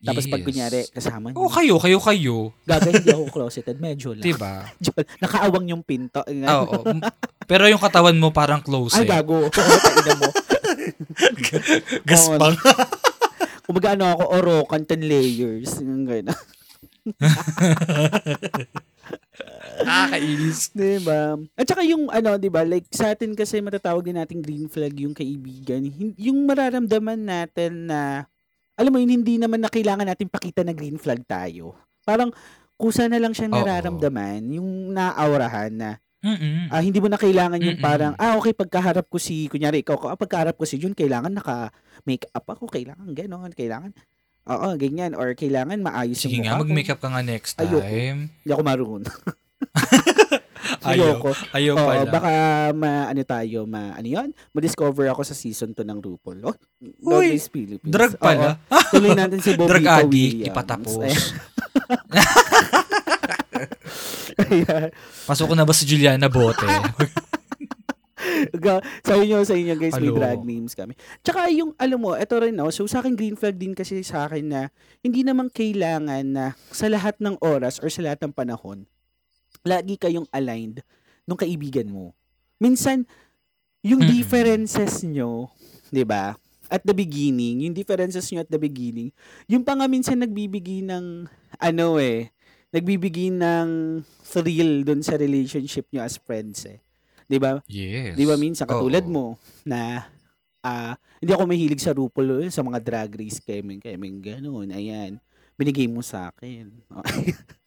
[0.00, 0.46] Tapos pag Yes.
[0.46, 1.36] kunyari, kasama niyo.
[1.36, 2.36] Oh, kayo, kayo, kayo.
[2.64, 3.76] Gaga, hindi ako closeted.
[3.76, 4.24] Medyo lang.
[4.24, 4.64] 'Di ba?
[4.70, 6.24] Medyo, nakaawang yung pinto.
[6.24, 6.76] Oo.
[6.86, 7.04] M-
[7.44, 9.08] Pero yung katawan mo parang close Ay, eh.
[9.10, 9.44] gago.
[12.06, 12.56] Gaspang.
[13.70, 15.78] Kumbaga ano ako, orokan, 10 layers.
[15.78, 16.34] Yung gano'n.
[19.86, 20.74] Nakakainis.
[20.74, 21.38] Diba?
[21.54, 22.66] At saka yung ano, 'di ba?
[22.66, 25.86] Like sa atin kasi matatawag din nating green flag yung kaibigan.
[26.18, 28.26] Yung mararamdaman natin na
[28.74, 31.78] alam mo yun, hindi naman na kailangan natin pakita na green flag tayo.
[32.02, 32.34] Parang
[32.80, 33.60] kusa na lang siya Oo.
[33.60, 36.68] nararamdaman, yung naaurahan na Mm-mm.
[36.68, 37.82] ah, hindi mo na kailangan yung Mm-mm.
[37.82, 42.28] parang, ah, okay, pagkaharap ko si, kunyari, ikaw, ah, pagkaharap ko si Jun, kailangan naka-make
[42.30, 43.96] up ako, kailangan gano'n, kailangan,
[44.46, 46.64] oo, ganyan, or kailangan maayos Sige yung nga, mukha ko.
[46.66, 47.80] mag-makeup ka nga next Ayoko.
[47.80, 48.18] time.
[48.36, 49.04] Hindi ako marunong.
[50.80, 51.16] Ayaw.
[51.16, 51.30] Ayoko.
[51.50, 52.04] Ayaw Oo, pala.
[52.06, 52.32] baka
[52.72, 54.28] ma, ano tayo, ma, ano yun?
[54.52, 56.40] Ma-discover ako sa season 2 ng RuPaul.
[56.42, 56.56] Oh,
[57.02, 57.80] Uy, Philippines.
[57.84, 58.60] Drug pala.
[58.62, 60.48] Oo, tuloy natin si Bobito Drug addict, Williams.
[60.48, 61.00] ipatapos.
[61.00, 61.20] Ayan.
[65.28, 66.64] Pasok ko na ba si Juliana Bote?
[68.52, 70.20] Ga- sa inyo, sa inyo guys, may Hello.
[70.20, 70.92] drag names kami.
[71.24, 72.68] Tsaka yung, alam mo, eto rin, no?
[72.68, 74.60] So, sa akin, green flag din kasi sa akin na
[75.00, 78.84] hindi naman kailangan na sa lahat ng oras or sa lahat ng panahon,
[79.64, 80.84] lagi kayong aligned
[81.24, 82.12] nung kaibigan mo.
[82.60, 83.08] Minsan,
[83.80, 85.48] yung differences nyo,
[85.88, 86.36] di ba?
[86.70, 89.10] At the beginning, yung differences nyo at the beginning,
[89.48, 91.26] yung pa nga minsan nagbibigay ng,
[91.56, 92.30] ano eh,
[92.70, 96.78] nagbibigay ng thrill dun sa relationship nyo as friends eh.
[97.30, 97.62] Di ba?
[97.70, 98.18] yes.
[98.18, 99.12] Di ba minsan katulad Oo.
[99.12, 99.26] mo
[99.62, 100.10] na
[100.60, 105.16] ah hindi ako mahilig sa RuPaul sa mga drag race keming keming ganoon ayan
[105.60, 106.72] binigay mo sa akin.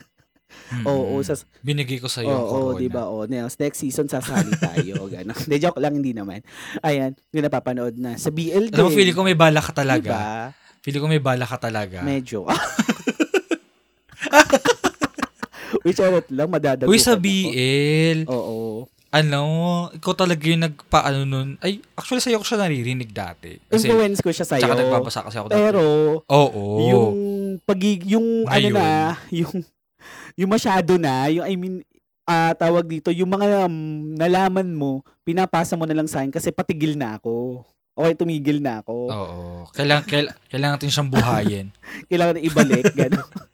[0.73, 0.85] Mm-mm.
[0.85, 1.33] Oo, sa
[1.65, 3.09] Binigay ko sa iyo Oo, di ba?
[3.09, 5.05] Oh, next, next season sasali tayo.
[5.13, 5.37] Ganun.
[5.49, 6.41] De joke lang, hindi naman.
[6.81, 8.17] Ayan, yung napapanood na.
[8.17, 10.13] Sa BL mo, feeling ko may bala ka talaga.
[10.13, 10.53] Diba?
[10.85, 12.05] Feeling ko may bala ka talaga.
[12.05, 12.45] Medyo.
[15.81, 17.17] Which charot lang, madadagutan Uy, sa.
[17.17, 18.85] BL, Oo.
[19.09, 19.41] ano,
[19.89, 21.57] ikaw talaga yung nagpaano nun.
[21.57, 23.57] Ay, actually sa'yo ko siya naririnig dati.
[23.65, 24.61] Kasi, Influence ko siya sa'yo.
[24.61, 25.57] tsaka nagbabasa kasi ako dati.
[25.59, 25.83] Pero,
[26.21, 26.63] Oo.
[26.83, 27.09] yung
[27.61, 28.73] pagi yung ano Ngayon.
[28.73, 28.89] na,
[29.31, 29.53] yung
[30.33, 31.75] yung masyado na, yung I mean
[32.23, 33.75] ah tawag dito, yung mga um,
[34.15, 37.61] nalaman mo, pinapasa mo na lang sa akin kasi patigil na ako.
[37.93, 38.95] Okay, tumigil na ako.
[39.05, 39.39] Oo.
[39.69, 41.67] Kailangan, kailangan, kailangan natin siyang buhayin.
[42.09, 43.29] Kailangan ibalik, gano'n.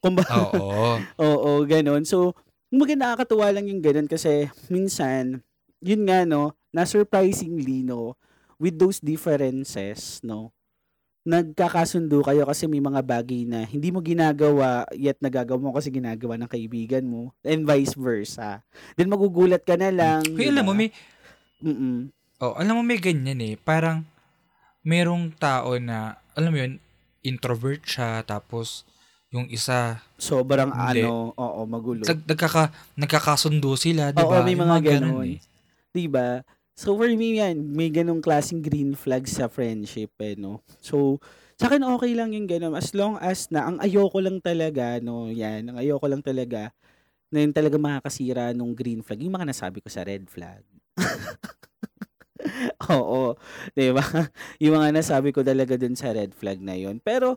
[0.00, 0.96] Kumbaga, Oo.
[1.24, 2.02] Oo, ganun.
[2.08, 2.32] So,
[2.72, 5.42] kumbaga nakakatuwa lang yung ganun kasi minsan,
[5.82, 8.14] yun nga, no, na surprisingly, no,
[8.56, 10.52] with those differences, no,
[11.20, 16.40] nagkakasundo kayo kasi may mga bagay na hindi mo ginagawa yet nagagawa mo kasi ginagawa
[16.40, 18.64] ng kaibigan mo and vice versa.
[18.96, 20.24] Then magugulat ka na lang.
[20.24, 20.88] Di alam mo, may,
[21.60, 22.08] Mm-mm.
[22.40, 23.60] oh, alam mo, may ganyan eh.
[23.60, 24.08] Parang,
[24.80, 26.80] merong tao na, alam mo yun,
[27.20, 28.88] introvert siya, tapos,
[29.30, 31.06] yung isa, Sobrang Hindi.
[31.06, 32.04] ano, oo, magulo.
[32.04, 32.62] nag, nagkaka,
[32.98, 34.44] nagkakasundo sila, di Oo, ba?
[34.44, 35.28] may Yung mga ganun ganun.
[35.38, 35.40] eh.
[35.94, 36.42] 'di ba?
[36.76, 40.60] So for me yan, may ganung klaseng green flag sa friendship eh, no.
[40.82, 41.18] So
[41.60, 45.28] sa akin okay lang yung ganun as long as na ang ayoko lang talaga no,
[45.30, 46.72] yan, ang ayoko lang talaga
[47.32, 50.62] na yung talaga makakasira nung green flag, yung mga nasabi ko sa red flag.
[52.90, 53.36] Oo,
[53.76, 54.02] 'di ba?
[54.62, 56.98] Yung mga nasabi ko talaga dun sa red flag na yon.
[57.00, 57.36] Pero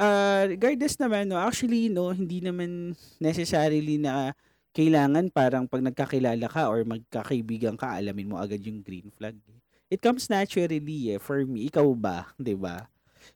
[0.00, 4.32] ah regardless naman no, actually no, hindi naman necessarily na
[4.72, 9.36] kailangan parang pag nagkakilala ka or magkakaibigan ka, alamin mo agad yung green flag.
[9.90, 10.78] It comes naturally
[11.10, 11.66] eh, for me.
[11.66, 12.30] Ikaw ba?
[12.38, 12.86] ba?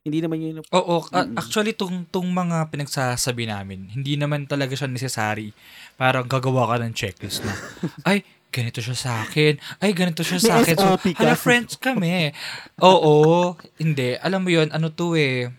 [0.01, 0.55] Hindi naman yun.
[0.71, 1.35] Oo, a- Mm-mm.
[1.35, 5.51] actually tung tung mga pinagsasabi namin, hindi naman talaga siya necessary.
[5.99, 7.53] Parang gagawa ka ng checklist na,
[8.09, 8.23] ay,
[8.53, 9.59] ganito siya sa akin.
[9.83, 10.75] Ay, ganito siya sa akin.
[10.79, 12.31] So, hala, friends kami.
[12.85, 14.15] Oo, hindi.
[14.23, 15.51] Alam mo yun, ano to eh,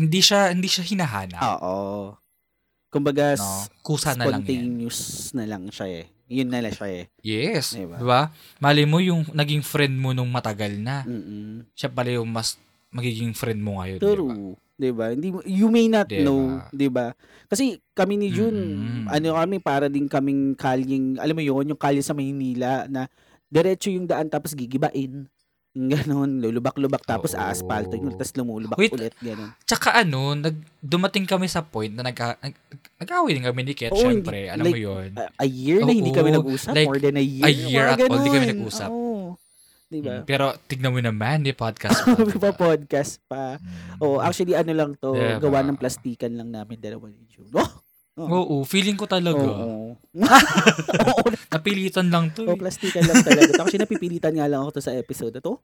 [0.00, 1.42] hindi siya, hindi siya hinahanap.
[1.60, 2.16] Oo.
[2.88, 3.68] Kumbaga, no?
[3.84, 4.48] Kusa na lang yan.
[4.48, 4.98] spontaneous
[5.36, 6.04] na lang siya eh.
[6.30, 7.04] Yun na lang siya eh.
[7.20, 7.76] Yes.
[7.76, 8.00] Diba?
[8.00, 8.22] Diba?
[8.58, 11.04] Mali mo yung naging friend mo nung matagal na.
[11.04, 11.68] Mm-mm.
[11.76, 12.56] Siya pala yung mas
[12.90, 14.00] magiging friend mo ngayon.
[14.00, 14.08] Diba?
[14.16, 14.56] True.
[14.80, 15.12] 'Di ba?
[15.12, 16.24] Hindi you may not Diba?
[16.24, 17.12] know, 'di ba?
[17.52, 19.04] Kasi kami ni June, Mm-mm.
[19.12, 23.04] ano kami para din kaming kalyeng, alam mo 'yon, yung kalye sa Maynila na
[23.52, 25.28] diretso yung daan tapos gigibain.
[25.70, 27.38] Ganun, lulubak-lubak tapos Oo.
[27.38, 28.90] aaspalto yun, tapos lumulubak Wait.
[28.90, 29.54] ulit, ganun.
[29.62, 32.54] Tsaka ano, nag, dumating kami sa point na nagka, nag,
[32.98, 34.50] nag-away din kami ni Ket, Oo, syempre.
[34.50, 35.08] hindi- alam mo like, yun.
[35.14, 37.46] A, a year na hindi Oo, kami nag-usap, like, more than a year.
[37.46, 38.90] a year at all, di kami nag-usap.
[38.90, 39.38] Oo.
[39.90, 40.22] Diba?
[40.22, 42.14] Mm, Pero tignan mo naman, di podcast pa.
[42.26, 43.58] May pa podcast pa.
[43.58, 43.98] Mm.
[43.98, 45.38] Oh, actually ano lang to, Diba?
[45.38, 47.50] gawa ng plastikan lang namin dalawa ni June.
[47.54, 47.70] Oh,
[48.16, 49.38] Oo, feeling ko talaga.
[49.38, 49.94] Oo.
[49.94, 51.22] Oo,
[51.54, 52.42] Napilitan lang to.
[52.44, 52.58] oh, Eh.
[52.58, 53.54] plastikan lang talaga.
[53.54, 53.62] to.
[53.62, 55.62] Actually, napipilitan nga lang ako to sa episode na to.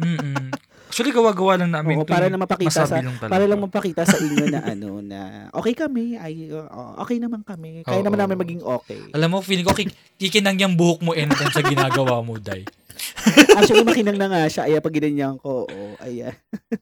[0.00, 0.48] Mm-mm.
[0.90, 2.10] Actually, gawa-gawa lang namin Oo, to.
[2.10, 2.32] para eh.
[2.32, 5.18] na mapakita sa lang para lang mapakita sa inyo na ano na
[5.52, 6.66] okay kami, ay uh,
[6.98, 7.84] okay naman kami.
[7.84, 8.06] Kaya Oo.
[8.06, 8.98] naman namin maging okay.
[9.12, 12.64] Alam mo, feeling ko kik- kikinang yung buhok mo anytime sa ginagawa mo, Day.
[13.58, 14.62] Actually, makinang na nga siya.
[14.64, 16.34] Ay, pag ginanyan ko, oo, ayan.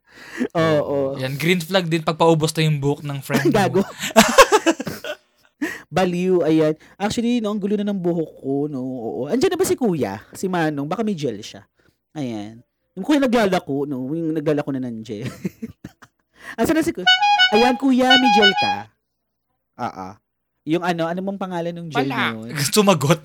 [0.58, 1.12] Oo, oo.
[1.18, 3.54] Yan, green flag din pag paubos na yung buhok ng friend mo.
[3.54, 3.82] Gago.
[5.88, 6.76] Baliw, ayan.
[6.94, 8.80] Actually, no, ang gulo na ng buhok ko, no.
[8.80, 9.20] Oo.
[9.26, 10.20] Andiyan na ba si Kuya?
[10.36, 10.86] Si Manong?
[10.86, 11.64] Baka may gel siya.
[12.12, 12.60] Ayan.
[12.92, 14.10] Yung kuya naglalako, no?
[14.10, 15.26] Yung naglalako na ng gel.
[16.54, 17.08] Asa na si Kuya?
[17.54, 18.74] Ayan, Kuya, may gel ka?
[19.78, 20.14] Ah, ah.
[20.68, 22.36] Yung ano, ano mong pangalan ng gel Wala.
[22.36, 22.50] mo?
[22.68, 23.22] Sumagot.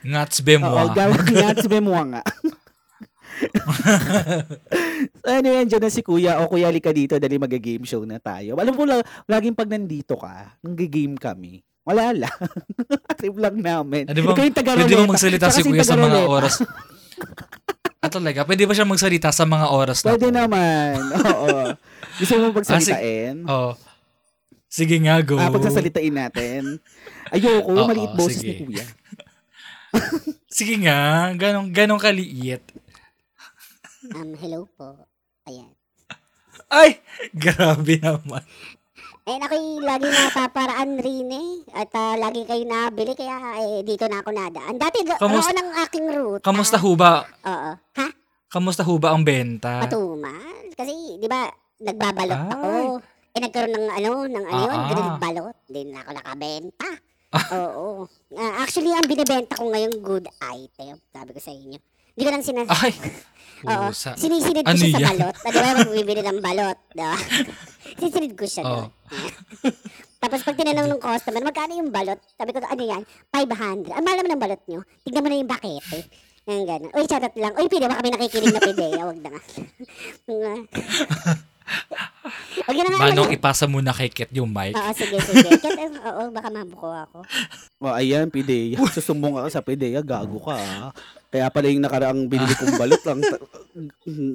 [0.00, 0.68] Ngats be mo.
[0.68, 2.22] Oo, gawin nga, sabi mo nga.
[5.16, 6.40] so, ano yan, dyan na si Kuya.
[6.40, 8.56] O Kuya, lika dito, dali mag-game show na tayo.
[8.56, 12.36] Alam mo, la- laging pag nandito ka, nang-game kami, wala lang.
[13.18, 14.08] Trip lang namin.
[14.08, 15.10] Pwede bang, Ikaw yung taga pwede Roleta.
[15.10, 16.54] magsalita si Kuya sa mga oras?
[18.00, 20.96] At talaga, pwede ba siya magsalita sa mga oras na Pwede naman.
[21.36, 21.76] Oo.
[22.16, 23.44] Gusto mo pagsalitain?
[23.48, 23.72] Oh.
[24.70, 25.34] Sige nga, go.
[25.34, 26.78] Ah, pagsasalitain natin.
[27.28, 28.48] Ayoko, Oo, maliit boses sige.
[28.48, 28.84] ni Kuya.
[30.50, 32.62] Sige nga, ganong, ganong kaliit.
[34.10, 34.96] Um, hello po.
[35.46, 35.70] Ayan.
[36.70, 37.02] Ay,
[37.34, 38.42] grabe naman.
[39.28, 41.50] Eh, ako'y lagi napaparaan rin eh.
[41.76, 44.74] At ah, lagi kayo nabili, kaya eh, dito na ako nadaan.
[44.74, 46.42] Dati, Kamusta- roon ang aking route.
[46.42, 47.22] Kamusta ho ba?
[47.44, 47.70] Oo.
[47.76, 48.06] Ha?
[48.50, 49.86] Kamusta ho ba ang benta?
[49.86, 50.74] Patumal?
[50.74, 51.46] Kasi, di ba,
[51.78, 52.50] nagbabalot Ay.
[52.50, 52.68] ako.
[53.30, 54.88] Eh, nagkaroon ng ano, ng ano yun, Ah, ah.
[54.90, 55.56] grilled balot.
[55.70, 56.88] Hindi na ako nakabenta.
[57.30, 58.10] Oo.
[58.34, 60.98] Ah, actually, ang binibenta ko ngayon, good item.
[61.10, 61.78] Sabi ko sa inyo.
[62.10, 62.68] Hindi ko lang sinas...
[62.68, 62.92] Ay!
[63.70, 63.92] Oo.
[63.92, 64.16] Pusa.
[64.16, 65.08] Sinisinid ko Ano siya sa yan?
[65.14, 65.34] balot.
[65.36, 66.78] Ah, Di ba, magbibili ng balot.
[66.90, 67.14] Di ba?
[68.00, 68.72] Sinisinid ko siya Oo.
[68.72, 68.88] doon.
[70.22, 72.20] Tapos pag tinanong ng customer, magkano yung balot?
[72.34, 73.02] Sabi ko, ano yan?
[73.30, 73.94] 500.
[73.94, 74.80] Ang mahal naman ng balot nyo.
[75.00, 76.04] Tignan mo na yung bakit eh.
[76.48, 76.92] Yung gano'n.
[76.96, 77.52] Uy, charot lang.
[77.54, 78.86] Uy, pide, baka may nakikinig na pide.
[78.96, 79.40] Huwag na nga.
[81.70, 82.98] Na nga.
[83.10, 84.74] Manong ipasa muna kay Ket yung mic.
[84.74, 85.50] Oo, sige, sige.
[85.62, 87.18] Kat, eh, oo, baka mabuko ako.
[87.82, 88.78] Oh, ayan, Pidea.
[88.90, 90.02] Susumbong ako sa Pidea.
[90.04, 90.90] Gago ka, ah.
[91.30, 93.18] Kaya pala yung nakaraang binili kong balot lang.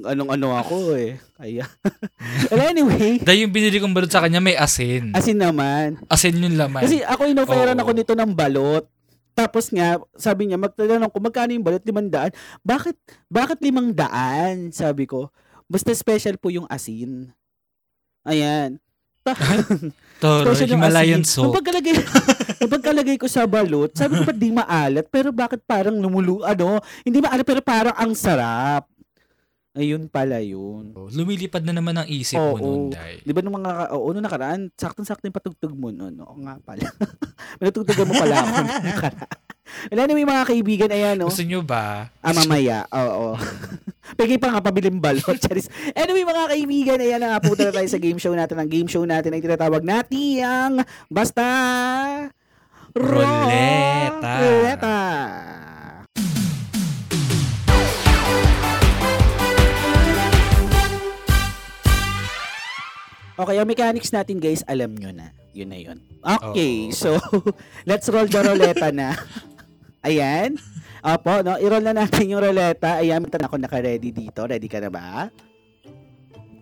[0.08, 1.20] Anong-ano ako, eh.
[1.36, 1.68] Kaya.
[2.52, 3.20] Well, anyway.
[3.20, 5.12] Dahil yung binili kong balot sa kanya may asin.
[5.12, 6.00] Asin naman.
[6.08, 6.84] Asin yung laman.
[6.84, 7.84] Kasi ako inoferan Oo.
[7.84, 8.88] ako nito ng balot.
[9.36, 11.84] Tapos nga, sabi niya, magtatanong ko, magkano yung balot?
[11.84, 12.32] Limandaan.
[12.64, 12.96] Bakit,
[13.28, 14.72] bakit limang daan?
[14.72, 15.28] Sabi ko.
[15.66, 17.34] Basta special po yung asin.
[18.26, 18.78] Ayan.
[20.22, 21.50] Toro, Special Himalayan asin.
[21.50, 21.94] Nung pagkalagay,
[22.62, 25.06] nung pagkalagay ko sa balot, sabi ko, ba't di maalat?
[25.10, 28.86] Pero bakit parang lumulu, ano, hindi maalat, pero parang ang sarap.
[29.76, 30.96] Ayun pala yun.
[31.12, 32.62] Lumilipad na naman ang isip mo Oo.
[32.64, 33.20] noon, Day.
[33.28, 36.16] Di ba nung mga, oo, nung nakaraan, saktong-sakto yung patugtog mo noon.
[36.24, 36.88] Oo nga pala.
[37.60, 39.45] Pinatugtugan mo pala ako nung nakaraan.
[39.90, 41.30] Wala na may mga kaibigan, ayan, no?
[41.30, 42.10] Gusto nyo ba?
[42.22, 42.86] Ah, mamaya.
[42.94, 43.38] Oo.
[44.20, 45.38] Pagay pa nga pabiling balot.
[45.44, 45.70] Charis.
[45.98, 48.62] Anyway, mga kaibigan, ayan na nga na tayo sa game show natin.
[48.62, 50.18] Ang game show natin ay tinatawag natin
[51.10, 51.44] Basta...
[52.96, 54.32] Roleta.
[54.40, 55.00] Roleta.
[63.36, 65.36] Okay, ang mechanics natin guys, alam nyo na.
[65.52, 66.00] Yun na yun.
[66.24, 66.96] Okay, Oo.
[66.96, 67.10] so
[67.90, 69.12] let's roll the roleta na.
[70.06, 70.54] Ayan.
[71.02, 71.58] Opo, no?
[71.58, 73.02] I-roll na natin yung roleta.
[73.02, 74.46] Ayan, na ako naka-ready dito.
[74.46, 75.30] Ready ka na ba?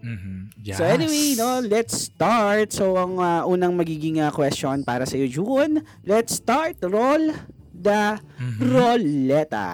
[0.04, 0.52] Mhm.
[0.64, 0.80] Yes.
[0.80, 2.72] So anyway, no, let's start.
[2.76, 5.80] So ang uh, unang magiging uh, question para sa iyo, June.
[6.04, 6.80] Let's start.
[6.84, 7.32] Roll
[7.72, 8.60] the Mhm.
[8.68, 9.68] roleta.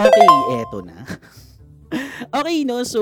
[0.00, 0.96] Okay, eto na.
[2.40, 3.00] okay, no, so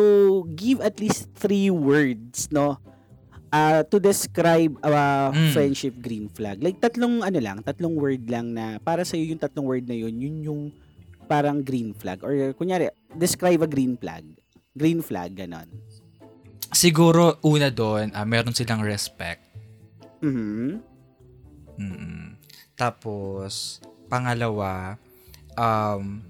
[0.50, 2.82] give at least three words, no,
[3.52, 5.52] uh, to describe uh, Mm.
[5.52, 6.61] friendship green flag.
[6.61, 10.14] Like tatlong ano lang, tatlong word lang na para sa yung tatlong word na yun,
[10.16, 10.62] yun yung
[11.28, 14.24] parang green flag or kunyari describe a green flag.
[14.72, 15.68] Green flag ganon.
[16.68, 19.40] Siguro, una doon, ah, meron silang respect.
[20.20, 20.84] Mhm.
[21.80, 22.26] mm
[22.78, 24.94] Tapos, pangalawa,
[25.58, 26.22] um,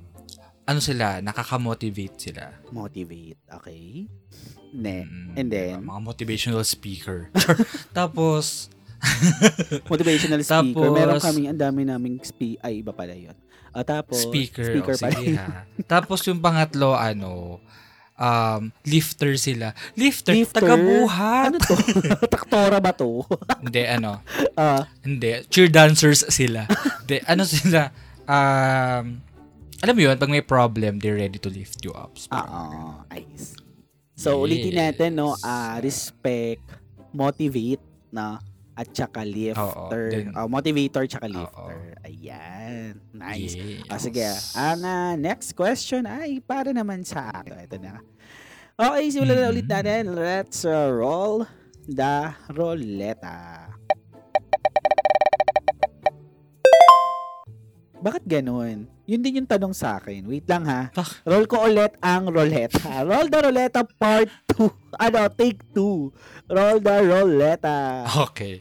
[0.68, 2.52] ano sila, nakaka-motivate sila.
[2.68, 4.04] Motivate, okay?
[4.68, 5.08] Ne.
[5.08, 5.80] Mm, And then?
[5.80, 5.88] diba?
[5.88, 7.32] Mga motivational speaker.
[7.96, 8.68] Tapos,
[9.88, 10.74] Motivational speaker.
[10.84, 13.34] Tapos- Meron kami, ang dami naming spe- ay iba pala 'yon.
[13.70, 14.64] Ah, tapos speaker.
[14.64, 15.12] speaker oh, pala.
[15.14, 15.62] sige ha.
[15.86, 17.62] Tapos yung pangatlo, ano,
[18.18, 19.70] um, lifter sila.
[19.94, 20.66] Lifter, Lifter?
[20.66, 21.54] taga-buhat.
[21.54, 21.74] ano to?
[22.34, 23.22] Taktora ba to?
[23.62, 24.24] hindi, ano,
[24.58, 25.46] Ah, hindi.
[25.46, 26.66] Cheer dancers sila.
[27.04, 27.94] hindi, ano sila,
[28.26, 29.04] um,
[29.78, 32.14] alam mo yun, pag may problem, they're ready to lift you up.
[32.28, 32.62] oo.
[33.08, 33.54] Nice.
[34.18, 34.42] So, Yes.
[34.42, 35.38] ulitin natin, no?
[35.40, 36.62] Ah, respect,
[37.14, 37.78] motivate,
[38.10, 38.42] na
[38.74, 40.10] at saka lifter.
[40.10, 41.94] then- Ah, motivator tsaka lifter.
[42.02, 42.98] Ayan.
[43.12, 43.54] Nice.
[43.54, 43.86] Yes.
[43.86, 44.26] Ah, sige.
[44.54, 47.58] Ang ah, next question ay para naman sa akin.
[47.58, 47.98] Ito na.
[48.78, 49.52] Okay, simulan na Mhm.
[49.52, 50.02] ulit natin.
[50.14, 51.42] Let's uh, roll
[51.84, 53.66] the roleta.
[57.98, 58.86] Bakit ganun?
[59.08, 60.28] Yun din yung tanong sa akin.
[60.28, 60.92] Wait lang ha.
[61.24, 63.00] Roll ko ulit ang roleta.
[63.08, 64.68] Roll the roleta part 2.
[65.00, 66.52] Ano, take 2.
[66.52, 68.04] Roll the roleta.
[68.28, 68.60] Okay.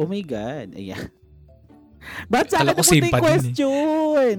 [0.00, 0.72] Oh my God.
[0.72, 1.12] Ayan.
[2.32, 3.20] Ba't sa akin napunta yung eh.
[3.20, 4.36] question?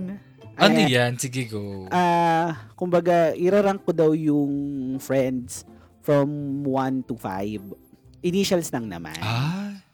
[0.58, 0.90] Ano Ayan.
[0.90, 1.12] yan?
[1.22, 1.86] Sige, go.
[1.94, 5.70] Ah, kumbaga, irarank ko daw yung friends
[6.02, 8.26] from 1 to 5.
[8.26, 9.20] Initials lang naman.
[9.22, 9.85] Ay.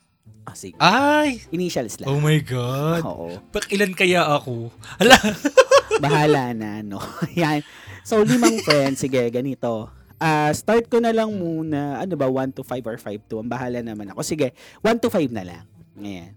[0.42, 0.74] Ah, sige.
[0.78, 1.42] Ay!
[1.54, 2.10] Initials lang.
[2.10, 3.02] Oh my God.
[3.06, 3.28] Oo.
[3.54, 4.74] Bak ilan kaya ako?
[4.98, 5.18] Hala!
[6.04, 6.98] Bahala na, no?
[7.38, 7.62] Yan.
[8.02, 9.00] So, limang friends.
[9.00, 9.94] Sige, ganito.
[10.18, 13.38] Ah, start ko na lang muna, ano ba, 1 to 5 or 5 to.
[13.38, 14.22] Ang bahala naman ako.
[14.22, 15.64] Sige, 1 to 5 na lang.
[15.94, 16.34] Ngayon.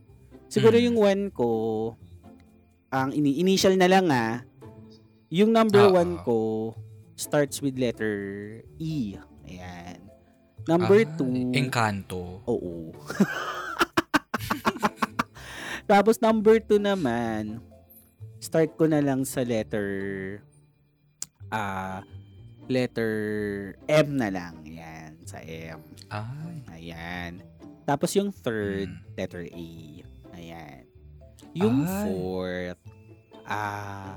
[0.48, 0.84] Siguro Mm.
[0.84, 1.48] yung 1 ko,
[2.88, 4.44] ang ini initial na lang ah.
[5.28, 5.96] Yung number Oo.
[5.96, 6.38] 1 ko
[7.16, 8.14] starts with letter
[8.76, 9.16] E.
[9.44, 9.98] Ayan.
[10.64, 12.44] Number Ay, 2, Encanto.
[12.44, 12.92] oo.
[15.84, 17.60] Tapos number 2 naman,
[18.40, 19.88] start ko na lang sa letter
[21.52, 22.00] ah
[22.66, 23.12] letter
[23.84, 24.64] M na lang.
[24.64, 25.80] Yan, sa M.
[26.08, 26.56] Ay.
[26.72, 27.44] Ayan.
[27.84, 29.00] Tapos yung third, Mm.
[29.12, 29.68] letter A.
[30.32, 30.82] Ayan.
[31.52, 31.92] Yung Ay.
[32.08, 32.80] fourth,
[33.44, 34.16] ah,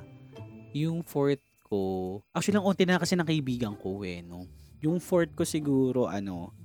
[0.72, 4.48] yung fourth ko, actually, lang unti na kasi ng kaibigan ko eh, no?
[4.80, 6.56] Yung fourth ko siguro, ano,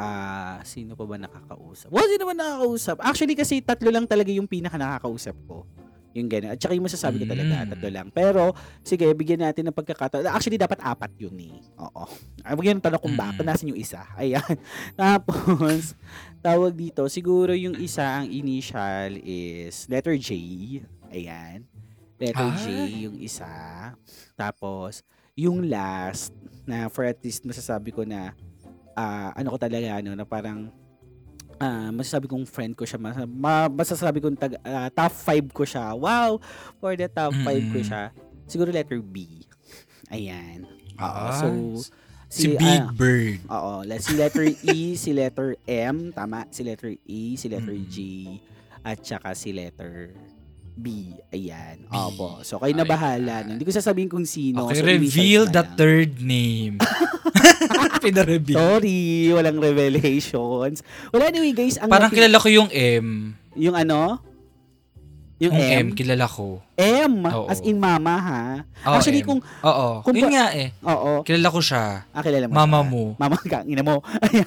[0.00, 1.92] Ah, sino pa ba nakakausap?
[1.92, 2.96] Well, sino ba nakakausap?
[3.04, 5.68] Actually, kasi tatlo lang talaga yung pinaka nakakausap ko.
[6.10, 6.50] Yung gano'n.
[6.50, 7.68] At saka yung masasabi ko talaga, Mm.
[7.70, 8.08] tatlo lang.
[8.10, 8.50] Pero,
[8.82, 10.26] sige, bigyan natin ng pagkakataon.
[10.26, 11.54] Actually, dapat apat yun eh.
[11.78, 12.02] Oo.
[12.42, 13.20] Ay, bigyan ng tanong kung Mm.
[13.20, 13.44] bakit.
[13.46, 14.02] Nasaan yung isa?
[14.18, 14.56] Ayan.
[14.98, 15.94] Tapos,
[16.42, 20.34] tawag dito, siguro yung isa, ang initial is letter J.
[21.14, 21.68] Ayan.
[22.18, 23.06] Letter J Ay.
[23.06, 23.46] yung isa.
[24.34, 25.06] Tapos,
[25.38, 26.34] yung last,
[26.66, 28.34] na for at least masasabi ko na,
[29.00, 30.68] ah, ano ko talaga, ano, na parang,
[31.60, 35.64] ah masasabi kong friend ko siya, mas, ma, masasabi kong tag, ah, top 5 ko
[35.64, 35.96] siya.
[35.96, 36.36] Wow!
[36.80, 37.88] For the top 5 ko Mm.
[37.88, 38.02] siya.
[38.44, 39.44] Siguro letter B.
[40.12, 40.66] Ayan.
[41.00, 41.48] Ah, so,
[42.28, 43.40] si, Big ah, Bird.
[43.48, 47.88] Oo, si letter E, si letter M, tama, si letter E, si letter Mm.
[47.88, 47.96] G,
[48.84, 50.12] at saka si letter
[50.72, 50.86] B.
[51.28, 51.82] Ayan.
[51.82, 51.92] B.
[51.92, 52.40] Opo.
[52.40, 53.42] So, kayo na bahala.
[53.42, 53.52] No?
[53.52, 54.64] Hindi ko sasabihin kung sino.
[54.64, 55.74] Okay, So, reveal the lang.
[55.74, 56.74] third name.
[58.00, 58.56] Pina-reveal.
[58.56, 60.80] Sorry, walang revelations.
[61.08, 63.36] Well, anyway, guys, ang Parang kilala ko yung M.
[63.52, 64.24] yung ano?
[65.36, 65.80] Yung Yung M?
[65.82, 66.60] M, kilala ko.
[66.74, 67.48] M, Oo.
[67.48, 68.42] as in mama, ha?
[68.86, 69.26] Oo, Actually, M.
[69.26, 70.00] kung, Oo.
[70.00, 70.68] kung Yun ba- nga eh.
[70.78, 72.04] oo, Kilala ko siya.
[72.06, 72.90] ah, kilala mo Mama siya.
[72.90, 73.02] mo.
[73.16, 74.00] Mama ka, ina mo.
[74.24, 74.44] Ayan.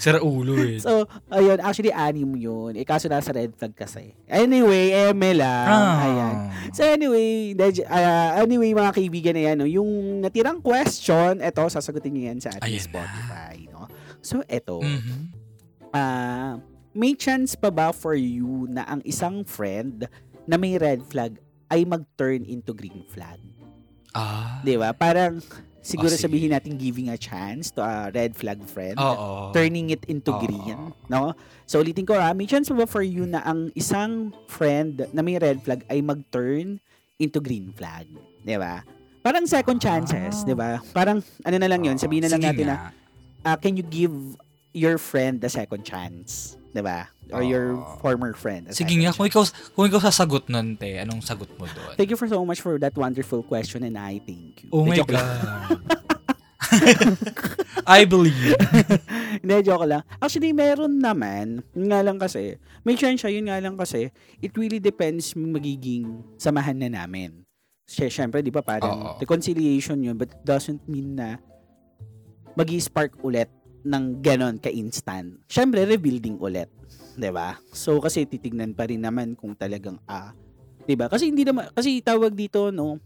[0.00, 0.80] Sira ulo eh.
[0.80, 2.72] so, ayun, actually, anim yun.
[2.72, 4.16] Eh, kaso nasa red flag kasi.
[4.24, 5.68] Anyway, M lang.
[5.68, 6.00] Ah.
[6.00, 6.34] Ayan.
[6.72, 7.52] So anyway,
[7.84, 9.90] ah, anyway mga kaibigan na yan, no, yung
[10.24, 12.86] natirang question, eto, sasagutin niyo yan sa ating Ayan na.
[12.88, 13.54] Spotify.
[13.68, 13.84] No?
[14.24, 15.18] So eto, Mhm.
[15.90, 16.56] ah,
[16.90, 20.08] may chance pa ba for you na ang isang friend
[20.46, 21.36] na may red flag
[21.68, 23.38] ay mag-turn into green flag?
[24.10, 24.58] Ah.
[24.62, 24.90] 'Di ba?
[24.90, 25.38] Parang
[25.80, 26.24] siguro Oh, sige.
[26.24, 28.96] sabihin natin giving a chance to a red flag friend.
[28.96, 29.50] Oo.
[29.50, 30.38] Turning it into Oo.
[30.38, 31.32] green, no?
[31.64, 35.36] So ulitin ko ha, may chance ba for you na ang isang friend na may
[35.36, 36.78] red flag ay mag-turn
[37.16, 38.04] into green flag,
[38.40, 38.84] 'di ba?
[39.20, 40.44] Parang second chances, Ah.
[40.44, 40.70] 'di ba?
[40.92, 42.88] Parang ano na lang 'yon, sabihin na lang Sige natin na nga.
[43.46, 44.12] ah, can you give
[44.72, 46.59] your friend a second chance?
[46.70, 47.10] 'Di ba?
[47.30, 47.98] Or your Oo.
[48.02, 48.66] former friend.
[48.74, 51.94] Sige nga, kung ikaw, kung ikaw sasagot nun, te, anong sagot mo doon?
[51.94, 54.70] Thank you for so much for that wonderful question and I thank you.
[54.74, 55.14] Oh Hindi, my.
[55.14, 55.78] God.
[57.86, 58.54] I believe.
[59.42, 60.02] Hindi, joke lang.
[60.18, 61.62] Actually, meron naman.
[61.74, 66.22] Yun nga lang kasi, may chance siya, yun nga lang kasi, it really depends magiging
[66.38, 67.42] samahan na namin.
[67.90, 69.18] Siyempre, di ba, parang Oo.
[69.18, 71.42] reconciliation yun, but it doesn't mean na
[72.54, 73.50] mag spark ulit
[73.84, 75.40] ng ganon ka-instant.
[75.48, 76.68] Siyempre, rebuilding ulit.
[77.32, 77.60] ba?
[77.72, 80.32] So, kasi titignan pa rin naman kung talagang, ah,
[80.88, 81.06] ba?
[81.06, 82.98] Kasi hindi naman, kasi tawag dito, no,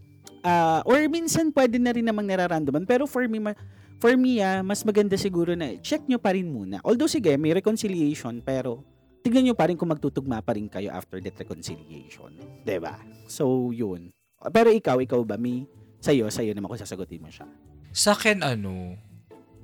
[0.45, 3.59] ah, or minsan pwede na rin namang nararamdaman, pero for me, ma-
[3.99, 6.81] for me, ah, mas maganda siguro na check nyo pa rin muna.
[6.85, 8.85] Although, sige, may reconciliation, pero
[9.25, 12.31] tignan nyo pa rin kung magtutugma pa rin kayo after that reconciliation.
[12.65, 13.01] ba?
[13.25, 14.13] So, yun.
[14.53, 15.65] Pero ikaw, ikaw ba, may
[16.05, 17.49] sa'yo, sa'yo naman kung sasagutin mo siya.
[17.97, 19.01] Sa akin, ano,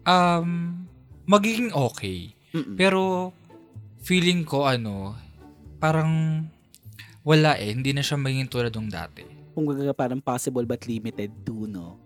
[0.09, 0.51] um,
[1.31, 2.35] magiging okay.
[2.51, 2.75] Mm-mm.
[2.75, 3.31] Pero,
[4.03, 5.15] feeling ko, ano,
[5.79, 6.43] parang,
[7.23, 7.71] wala eh.
[7.71, 9.23] Hindi na siya magiging tulad ng dati.
[9.51, 11.99] kung gaga parang possible but limited to, no?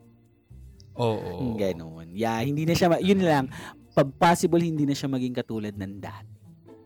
[0.97, 1.55] Oo.
[1.57, 2.13] Ganon.
[2.13, 3.49] Yeah, hindi na siya, ma- yun lang,
[3.93, 6.33] pag possible, hindi na siya maging katulad ng dati.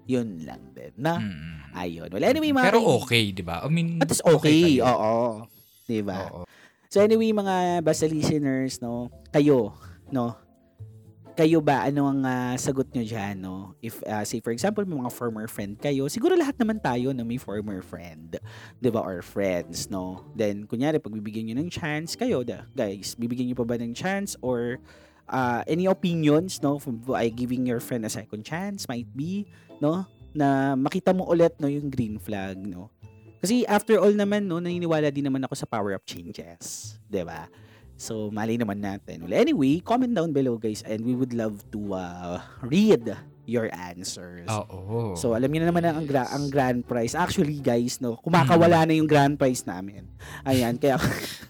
[0.09, 1.21] Yun lang din, na?
[1.21, 1.57] Mm.
[1.77, 2.09] Ayun.
[2.11, 3.61] Well, anyway, mga Pero okay, di ba?
[3.61, 4.83] I mean, At least okay, kayo.
[4.89, 5.17] oo.
[5.85, 6.17] Diba?
[6.27, 6.41] Oo.
[6.89, 9.77] So anyway, mga basta listeners, no, kayo,
[10.09, 10.37] no,
[11.39, 13.79] kayo ba, ano ang ah, sagot nyo dyan, no?
[13.79, 17.23] If, ah, say for example, may mga former friend kayo, siguro lahat naman tayo na
[17.23, 18.43] may former friend,
[18.83, 20.27] di ba, or friends, no?
[20.35, 23.95] Then, kunyari, pag bibigyan nyo ng chance, kayo, da, guys, bibigyan nyo pa ba ng
[23.95, 24.83] chance or
[25.31, 29.47] ah, any opinions, no, from I giving your friend a second chance, might be,
[29.79, 32.91] no, na makita mo ulit, no, yung green flag, no?
[33.39, 36.99] Kasi after all naman, no, naniniwala din naman ako sa power of changes.
[37.07, 37.47] 'di ba?
[37.99, 39.27] So, mali naman natin.
[39.27, 43.11] Well, anyway, comment down below, guys, and we would love to uh, read
[43.43, 44.47] your answers.
[44.47, 45.13] Oo.
[45.13, 47.13] So, alam niyo na naman ang, gra- ang grand prize.
[47.13, 50.07] Actually, guys, no, kumakawala na yung grand prize namin.
[50.47, 50.95] Ayan, kaya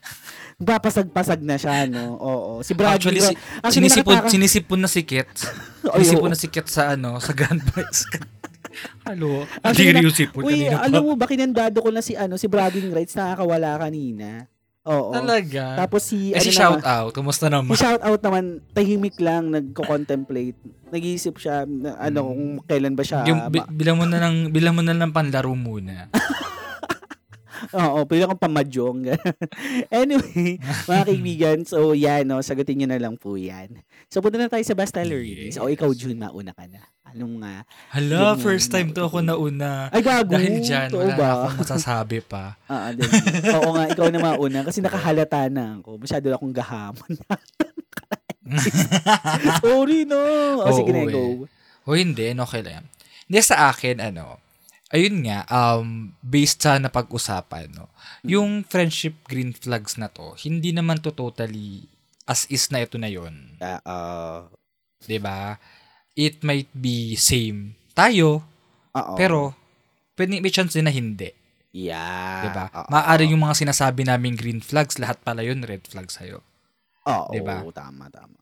[0.58, 2.16] papasag-pasag na siya, no?
[2.16, 2.50] Oo.
[2.64, 5.28] Si Brad, Actually, si, actually sinisipon, nakataka- sinisipon na si Kit.
[5.94, 8.08] Sinisipon na si Kit sa ano, sa Grand Prize.
[9.06, 9.44] Halo.
[9.61, 11.07] Actually, Hindi rin yung sipon Uy, kanina alam pa.
[11.07, 14.46] mo ba, kinandado ko na si, ano, si bragging rights, nakakawala kanina.
[14.89, 15.12] Oo.
[15.12, 15.84] Talaga.
[15.84, 17.11] Tapos si, eh, si ano shout naman, out.
[17.12, 17.76] Kumusta naman?
[17.76, 20.57] Si shout out naman, tahimik lang, nagko-contemplate.
[20.89, 23.28] Nag-iisip siya, na, ano, kung kailan ba siya.
[23.28, 26.09] Yung, bi- bilang mo na ng bilang mo na ng panlaro muna.
[27.74, 28.98] Oo, pwede akong pamadyong.
[29.94, 30.56] anyway,
[30.86, 33.82] mga kaibigan, so yan, no, sagutin nyo na lang po yan.
[34.09, 35.56] So, punta na tayo sa Basta Learnings.
[35.56, 35.62] Yes.
[35.62, 36.80] O, ikaw, June, mauna ka na.
[37.09, 37.64] Anong nga?
[37.92, 39.88] Hala, Yung- first time to ako nauna.
[39.88, 40.36] Ay, gago.
[40.36, 41.24] Dahil dyan, wala ba?
[41.24, 42.44] na akong masasabi pa.
[42.72, 43.09] Ah, din.
[43.56, 44.61] Oo nga, ikaw na mauna.
[44.61, 45.96] Kasi nakahalata na ako.
[46.04, 47.12] Masyado akong gahamon.
[49.64, 50.20] Sorry, no.
[50.64, 51.48] O, sige na, go.
[51.88, 52.84] O hindi, okay lang.
[53.28, 54.40] Hindi sa akin, ano,
[54.89, 57.89] ayun nga, um, based sa napag-usapan, no,
[58.24, 61.84] yung friendship green flags na to, hindi naman to totally
[62.28, 64.39] as is na ito na yon Ah, ah,
[65.01, 65.57] 'di ba?
[66.12, 68.45] It might be same tayo,
[68.93, 69.14] oo.
[69.16, 69.57] pero
[70.18, 71.32] pwede may chance din na hindi,
[71.72, 72.45] yeah.
[72.45, 72.68] 'di ba?
[72.93, 76.45] Maaari yung mga sinasabi naming green flags, lahat pala yun red flags sa'yo.
[77.09, 77.64] Oo, diba?
[77.72, 78.36] tama, tama.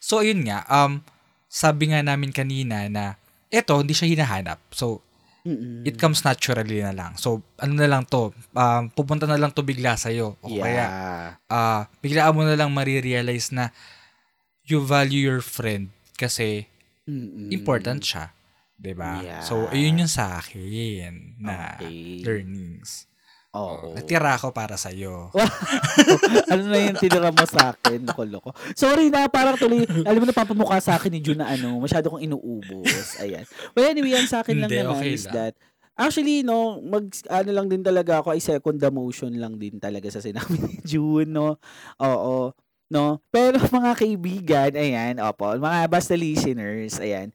[0.00, 1.04] So ayun nga, um
[1.50, 3.20] sabi nga namin kanina na
[3.52, 4.60] eto hindi siya hinahanap.
[4.72, 5.04] So
[5.42, 5.82] Mm-mm.
[5.88, 7.12] it comes naturally na lang.
[7.16, 10.36] So ano na lang to, um, pupunta na lang to bigla sa'yo.
[10.44, 10.62] O yeah.
[10.62, 10.84] kaya
[11.50, 13.72] ah biglaan mo na lang marirealize na
[14.68, 16.68] you value your friend kasi
[17.08, 17.50] Mm-mm.
[17.50, 18.30] important siya.
[18.80, 19.20] 'Di ba?
[19.20, 19.42] Yeah.
[19.44, 22.24] So ayun yung sa akin na Okay.
[22.24, 23.09] learnings.
[23.50, 23.98] Oo.
[23.98, 25.26] Natira ako para sa iyo.
[26.54, 28.06] ano na yung tinira mo sa akin?
[28.06, 28.54] Loko-loko.
[28.78, 32.14] Sorry na, parang tuloy, alam mo na papamukha sa akin ni Jun na ano, masyado
[32.14, 33.18] kong inuubos.
[33.18, 33.42] Ayan.
[33.74, 35.34] Well, anyway, yan sa akin lang Hindi, naman okay is lang.
[35.34, 35.52] that,
[35.98, 40.06] actually, no, mag, ano lang din talaga ako, ay second the motion lang din talaga
[40.14, 41.58] sa sinabi ni Jun, no?
[41.98, 42.54] Oo.
[42.90, 43.18] No?
[43.34, 47.34] Pero mga kaibigan, ayan, opo, mga basta listeners, ayan,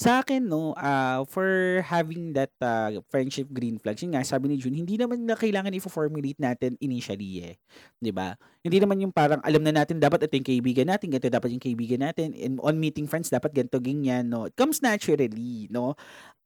[0.00, 4.56] sa akin, no, uh, for having that uh, friendship green flags, yun nga, sabi ni
[4.56, 7.54] Jun, hindi naman na kailangan i-formulate natin initially eh.
[8.00, 8.32] 'di ba?
[8.64, 11.60] Hindi naman yung parang alam na natin dapat ito yung kaibigan natin, ganito dapat yung
[11.60, 12.32] kaibigan natin.
[12.32, 14.48] And on meeting friends dapat ganito ganyan, no.
[14.48, 15.92] It comes naturally, no.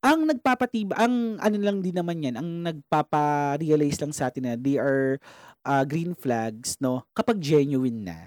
[0.03, 4.83] Ang nagpapatiba, ang ano lang din naman 'yan, ang nagpapa-realize lang sa atin na they
[4.83, 5.23] are
[5.63, 8.19] uh, green flags, no, kapag genuine na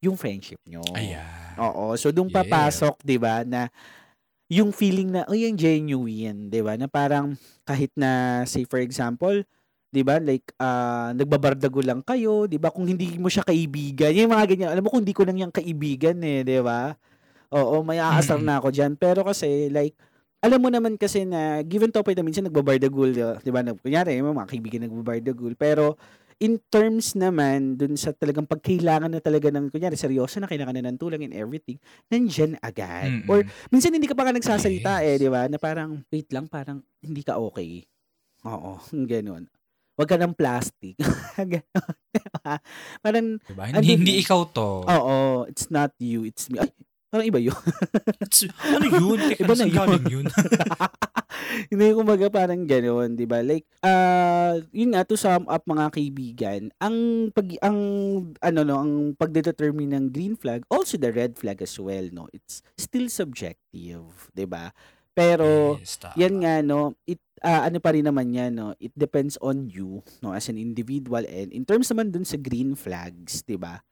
[0.00, 0.80] yung friendship nyo.
[0.96, 1.60] Ayan.
[1.60, 1.92] Oo.
[2.00, 2.40] So, doon Yeah.
[2.40, 3.68] papasok, di ba, na
[4.50, 9.46] yung feeling na, oh, yung genuine, di ba, na parang kahit na, say for example,
[9.94, 14.34] di ba, like, ah nagbabardago lang kayo, di ba, kung hindi mo siya kaibigan, yung
[14.34, 16.94] mga ganyan, alam mo, kung hindi ko lang yung kaibigan eh, di ba?
[17.54, 18.94] Oo, may aasar na ako dyan.
[18.98, 19.94] Pero kasi, like,
[20.42, 23.10] alam mo naman kasi na, given topic na minsan nagbabardagul,
[23.42, 25.94] di ba, nag- kunyari, yung mga kaibigan nagbabardagul, pero,
[26.40, 30.88] in terms naman, dun sa talagang pagkailangan na talaga ng, kunyari, seryoso na kailangan na
[30.88, 31.76] ng tulong and everything,
[32.08, 33.12] nandyan agad.
[33.12, 33.28] Mm-mm.
[33.28, 35.20] Or, minsan hindi ka pa nagsasalita eh, Yes.
[35.20, 35.44] di ba?
[35.46, 37.84] Na parang, wait lang, parang hindi ka okay.
[38.48, 38.80] Oo,
[39.12, 39.46] ganun.
[40.00, 40.96] Huwag ka ng plastic.
[41.36, 42.56] Diba?
[43.04, 43.64] Parang, Diba?
[43.68, 44.88] Hindi, hindi ikaw to.
[44.88, 46.56] oo, it's not you, it's me.
[46.56, 46.72] Ay,
[47.10, 47.58] parang iba yun.
[48.64, 49.18] Ano yun?
[49.34, 50.02] Teka, Iba na yun.
[50.06, 50.26] yun?
[51.70, 53.42] Hindi, kumbaga parang gano'n, di ba?
[53.42, 56.96] Like, ah yun nga, to sum up mga kaibigan, ang
[57.32, 57.78] pag, ang,
[58.38, 62.30] ano no, ang pagdetermine ng green flag, also the red flag as well, no?
[62.30, 64.70] It's still subjective, di ba?
[65.10, 66.14] Pero, Yes, tama.
[66.14, 68.78] yan nga, no, it, ah, ano pa rin naman yan, no?
[68.78, 71.26] It depends on you, no, as an individual.
[71.26, 73.82] And in terms naman dun sa green flags, di ba?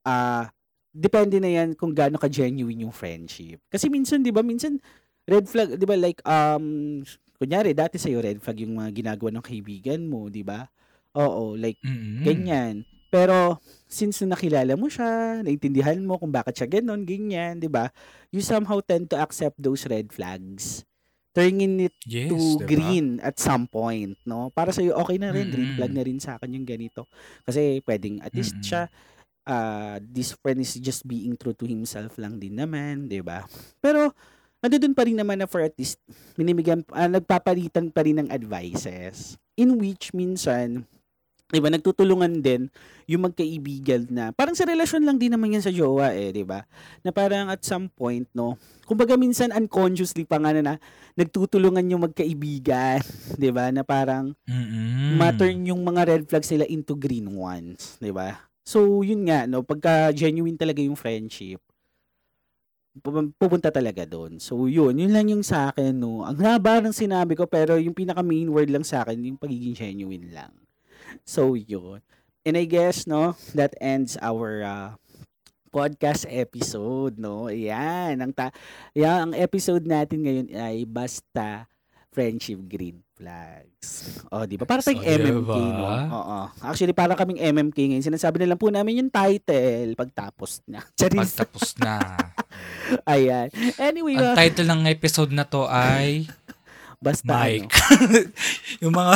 [0.00, 0.48] Ah,
[0.94, 3.58] depende na yan kung gaano ka-genuine yung friendship.
[3.68, 4.78] Kasi minsan, di ba, minsan,
[5.26, 7.02] red flag, di ba, like, um,
[7.36, 10.70] kunyari, dati sa'yo, red flag yung mga ginagawa ng kaibigan mo, di ba?
[11.18, 12.16] Oo, like, Mm-mm.
[12.22, 12.86] ganyan.
[13.10, 17.90] Pero, since nung nakilala mo siya, naintindihan mo kung bakit siya ganon, ganyan, di ba?
[18.30, 20.82] You somehow tend to accept those red flags.
[21.34, 22.66] Turning it Yes, to diba?
[22.66, 24.50] green at some point, no?
[24.54, 25.76] Para sa'yo, okay na rin, green Mm-mm.
[25.76, 27.06] flag na rin sa akin yung ganito.
[27.46, 28.62] Kasi pwedeng at least Mm-mm.
[28.62, 28.88] siya,
[29.44, 33.44] ah, this friend is just being true to himself lang din naman, di ba?
[33.80, 34.12] Pero,
[34.64, 36.00] nandoon pa rin naman na for at least,
[36.36, 39.36] binibigyan, ah, nagpapalitan pa rin ng advices.
[39.54, 40.88] In which, minsan,
[41.52, 42.72] di ba, nagtutulungan din
[43.04, 46.64] yung magkaibigan na, parang sa relasyon lang din naman yan sa jowa eh, di ba?
[47.04, 48.56] Na parang at some point, no,
[48.88, 50.74] kumbaga minsan unconsciously pa nga na, na
[51.14, 53.04] nagtutulungan yung magkaibigan,
[53.42, 53.68] di ba?
[53.68, 55.20] Na parang, Mm-mm.
[55.20, 58.40] ma-turn yung mga red flags nila into green ones, 'di ba?
[58.64, 61.60] So, yun nga no, pagka genuine talaga yung friendship,
[63.04, 64.40] pu- pupunta talaga doon.
[64.40, 66.24] So, yun, yun lang yung sa akin no.
[66.24, 69.76] Ang haba ng sinabi ko pero yung pinaka main word lang sa akin yung pagiging
[69.76, 70.52] genuine lang.
[71.28, 72.00] So, yun.
[72.48, 74.88] And I guess no, that ends our uh,
[75.68, 77.52] podcast episode, no?
[77.52, 78.48] Ayan, ang ta
[78.96, 81.68] yan, ang episode natin ngayon ay basta
[82.08, 84.10] friendship green flags.
[84.28, 84.66] O, di ba?
[84.66, 85.94] Para So, tayong MMK, diba?
[86.02, 86.10] no?
[86.12, 86.38] Oo.
[86.60, 88.04] Actually, para kaming MMK ngayon.
[88.04, 90.82] Sinasabi na lang po namin yung title pagtapos na.
[90.98, 91.38] Charis.
[91.38, 91.94] Pagtapos na.
[93.08, 93.48] Ayan.
[93.76, 96.26] Anyway, Ang uh, title ng episode na to ay
[96.98, 97.68] basta Mike.
[97.68, 98.16] ano,
[98.82, 99.14] yung mga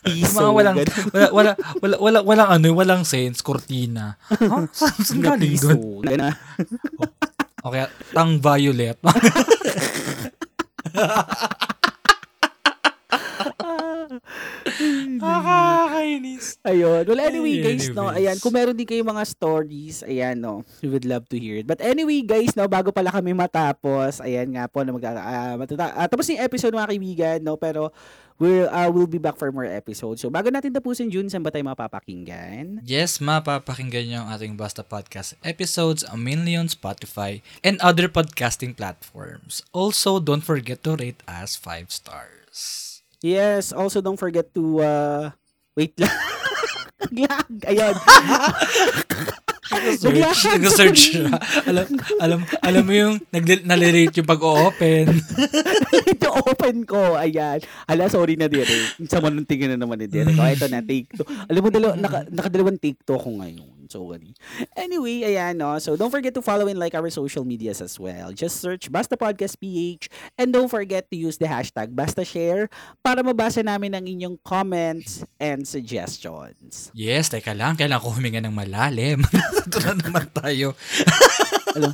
[0.00, 0.16] piso.
[0.16, 0.76] yung mga walang
[1.12, 4.16] wala wala wala wala walang ano, walang sense, cortina.
[4.24, 4.64] Huh?
[4.72, 6.08] Saan, galing doon?
[7.60, 8.96] Okay, tang violet.
[15.20, 16.58] Nakakainis.
[16.64, 17.02] Ayun.
[17.04, 21.04] Well, anyway, guys, no, ayan, kung meron din kayong mga stories, ayan, no, we would
[21.04, 21.66] love to hear it.
[21.68, 25.94] But anyway, guys, no, bago pala kami matapos, ayan nga po, na mag, ah, matata-
[25.94, 27.92] ah, tapos yung episode, mga kaibigan, no, pero
[28.40, 30.22] we'll, uh, we'll be back for more episodes.
[30.22, 32.80] So, bago natin tapusin, June, saan ba tayo mapapakinggan?
[32.86, 39.60] Yes, mapapakinggan nyo ang ating Basta Podcast episodes mainly on Spotify and other podcasting platforms.
[39.76, 42.87] Also, don't forget to rate us 5 stars.
[43.18, 45.24] Yes, also don't forget to, uh,
[45.74, 46.10] wait lang.
[46.98, 47.96] Naglag.
[49.68, 51.28] Naglahan, nag-search siya.
[51.68, 51.86] Alam,
[52.18, 55.06] alam, alam mo yung nag- nalirate yung pag-open.
[56.08, 57.14] ito open ko.
[57.14, 57.62] Ayan.
[57.86, 58.66] Ala, sorry na dire.
[59.06, 60.30] Sa manuntingin na naman ni dire.
[60.34, 61.26] Oh, ito na, take two.
[61.46, 63.77] Alam mo, dalaw, naka, nakadalawang take two ako ngayon.
[63.88, 64.36] Sorry.
[64.76, 65.76] Anyway, ayan, no.
[65.78, 68.30] So, don't forget to follow and like our social medias as well.
[68.30, 72.68] Just search Basta Podcast PH and don't forget to use the hashtag Basta Share
[73.00, 76.92] para mabasa namin ang inyong comments and suggestions.
[76.92, 77.74] Yes, teka lang.
[77.74, 79.24] Kailangan ko huminga ng malalim.
[79.66, 80.76] Ito na naman tayo.
[81.72, 81.92] Alam,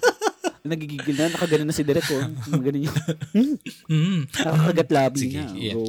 [0.64, 2.24] nagigigil na, nakaganon na si Derek, oh.
[2.51, 2.97] Ganun yung,
[3.92, 4.20] Mm.
[4.32, 5.53] nakakagat labi Sige, na.
[5.55, 5.74] yeah.
[5.76, 5.84] Go.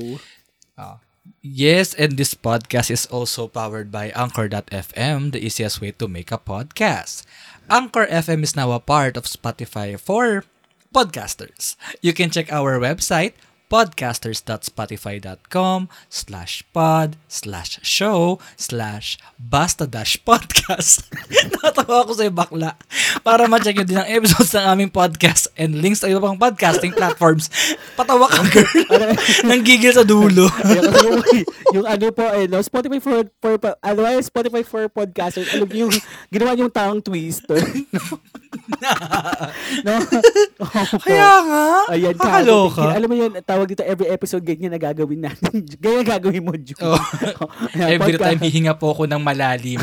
[0.75, 0.99] Ah.
[1.45, 6.41] Yes, and this podcast is also powered by Anchor.fm, the easiest way to make a
[6.41, 7.21] podcast.
[7.69, 10.41] Anchor FM is now a part of Spotify for
[10.89, 11.77] podcasters.
[12.01, 13.33] You can check our website,
[13.67, 21.09] podcasters.spotify.com slash pod slash show slash basta dash podcast.
[21.61, 22.77] Natawa ako sa bakla
[23.25, 26.93] para ma-check nyo din ang episodes ng aming podcast and links sa iba pang podcasting
[26.93, 27.49] platforms.
[27.97, 28.69] Patawa ka, girl.
[29.49, 30.45] Nanggigil sa dulo.
[30.65, 31.21] Yung,
[31.81, 35.93] yung ano po, eh, no, Spotify for, for, ano eh, Spotify for podcasters, niyo yung,
[36.29, 37.59] ginawa yung taong twister.
[39.85, 39.93] no?
[41.01, 41.63] Kaya nga.
[41.91, 42.93] Ayan, kakaloka.
[42.93, 45.63] Alam mo yun, tawag dito, every episode, ganyan na gagawin natin.
[45.83, 46.75] ganyan gagawin mo, Ju.
[46.83, 46.99] Oh.
[47.71, 49.79] Ayan, Every podca- time hihinga po ako ng malalim.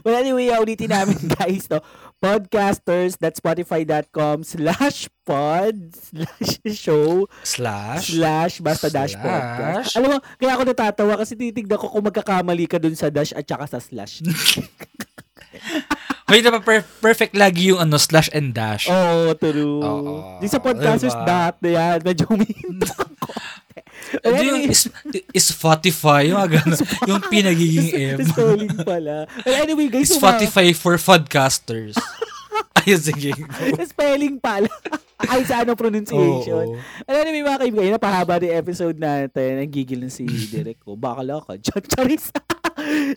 [0.00, 1.84] Well, anyway, ulitin namin, guys, no?
[2.16, 8.16] Podcasters.spotify.com slash pod slash show Slash.
[8.16, 9.20] slash basta dash Slash.
[9.20, 9.92] podcast.
[10.00, 13.44] Alam mo, kaya ako natatawa kasi titignan ko kung magkakamali ka dun sa dash at
[13.44, 14.24] saka sa slash.
[16.34, 18.90] Hoy, na per- perfect lagi yung ano, slash and dash.
[18.90, 19.78] Oo, oh, true.
[19.78, 20.12] Oo,
[20.42, 21.30] Di sa podcasters diba?
[21.30, 23.30] dot, yan, medyo umihinto ako.
[24.26, 24.86] Yung is,
[25.34, 26.78] is Spotify, yung mga ganun,
[27.10, 28.18] yung pinagiging M.
[28.22, 29.26] Spelling pala.
[29.42, 31.98] Well, anyway, guys, Spotify for podcasters.
[32.84, 33.30] Ayun, sige.
[33.92, 34.68] spelling pala.
[35.30, 36.76] Ay, sa ano pronunciation.
[36.76, 36.78] Oo.
[37.06, 39.62] Well, anyway, mga kaibigan, napahaba rin episode natin.
[39.62, 40.98] Ang gigil na si Derek ko.
[40.98, 41.56] Bakala ka.
[41.64, 42.28] Char charis.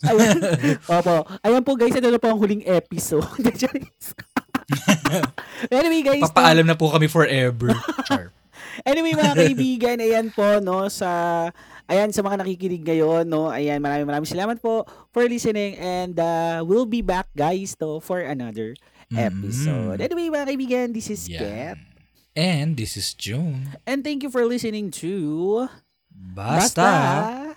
[0.07, 0.39] Ayan.
[0.87, 1.27] Opo.
[1.43, 3.25] Ayan po guys, ito na po ang huling episode.
[5.71, 6.27] Anyway guys, no?
[6.31, 7.71] Papaalam na po kami forever.
[8.07, 8.35] Char.
[8.85, 11.09] Anyway, mga kaibigan, ayan po, no, sa,
[11.89, 16.61] ayan, sa mga nakikinig ngayon, no, ayan, maraming maraming salamat po for listening and uh,
[16.61, 18.77] we'll be back, guys, to, for another
[19.09, 19.97] episode.
[19.97, 20.03] Mhm.
[20.03, 21.77] Anyway, mga kaibigan, this is Ket, Yan.
[22.37, 23.73] And this is June.
[23.83, 25.65] and thank you for listening to
[26.11, 27.55] Basta,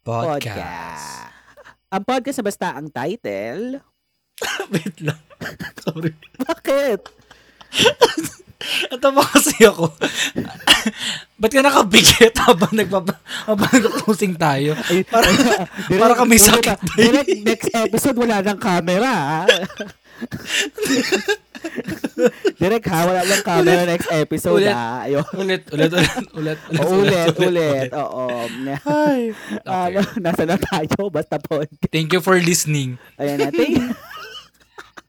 [0.00, 1.28] Podcast.
[1.88, 3.80] Ang podcast na basta ang title.
[4.72, 5.20] Wait lang.
[5.84, 6.12] Sorry.
[6.38, 7.00] Bakit?
[8.90, 9.86] Natawa kasi ako.
[11.38, 13.14] Ba't ka nakabigit habang nagpapa
[13.46, 14.74] habang nag-closing tayo?
[14.90, 15.30] Ay, Para,
[15.86, 16.76] para kami sakit.
[16.98, 19.46] direct next episode, wala nang camera,
[20.18, 20.26] ha?
[22.58, 24.74] Direct ha, wala lang camera next episode, Ulit.
[24.74, 25.06] ha?
[25.06, 25.24] Ayun.
[25.34, 27.90] ulit, ulit, ulit, ulit, O, ulit, ulit.
[27.94, 28.26] Oo.
[28.84, 29.34] Ay.
[29.62, 30.18] Ano, Okay.
[30.18, 31.06] nasa na tayo?
[31.08, 31.62] Basta po.
[31.90, 32.98] Thank you for listening.
[33.16, 33.94] Ayan natin.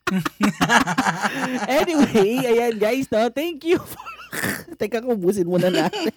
[1.70, 3.30] anyway, ayan guys, no?
[3.30, 4.02] Thank you for...
[4.80, 6.14] Teka, kubusin muna natin.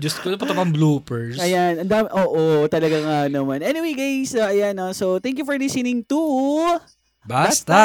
[0.00, 1.36] Diyos ko, pa pang bloopers.
[1.36, 3.60] Ayan, ang dami, oo, talaga nga naman.
[3.60, 4.96] Anyway guys, so, ayan, no?
[4.96, 6.20] So, thank you for listening to...
[7.28, 7.76] Basta,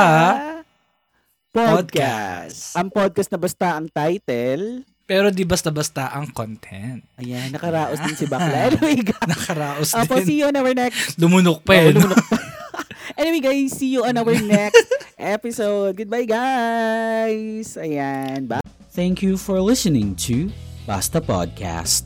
[1.51, 1.95] Podcast.
[1.95, 2.59] Podcast.
[2.75, 4.83] Ang podcast na basta ang title.
[5.05, 6.99] pero di basta-basta ang content.
[7.15, 8.73] Ayan, nakaraos din si Bakla.
[8.73, 9.23] Anyway, guys.
[9.29, 10.25] Nakaraos Apo, din.
[10.25, 11.93] see you on our next Lumunok pa eh.
[11.93, 12.37] Lumunok pa.
[13.21, 15.95] anyway guys, see you on our next episode.
[15.95, 17.77] Goodbye guys.
[17.77, 18.49] Ayan.
[18.49, 18.65] Bye.
[18.91, 20.49] Thank you for listening to
[20.85, 22.05] Basta Podcast.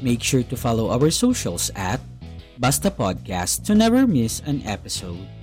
[0.00, 2.00] Make sure to follow our socials at
[2.58, 5.35] Basta Podcast to never miss an episode.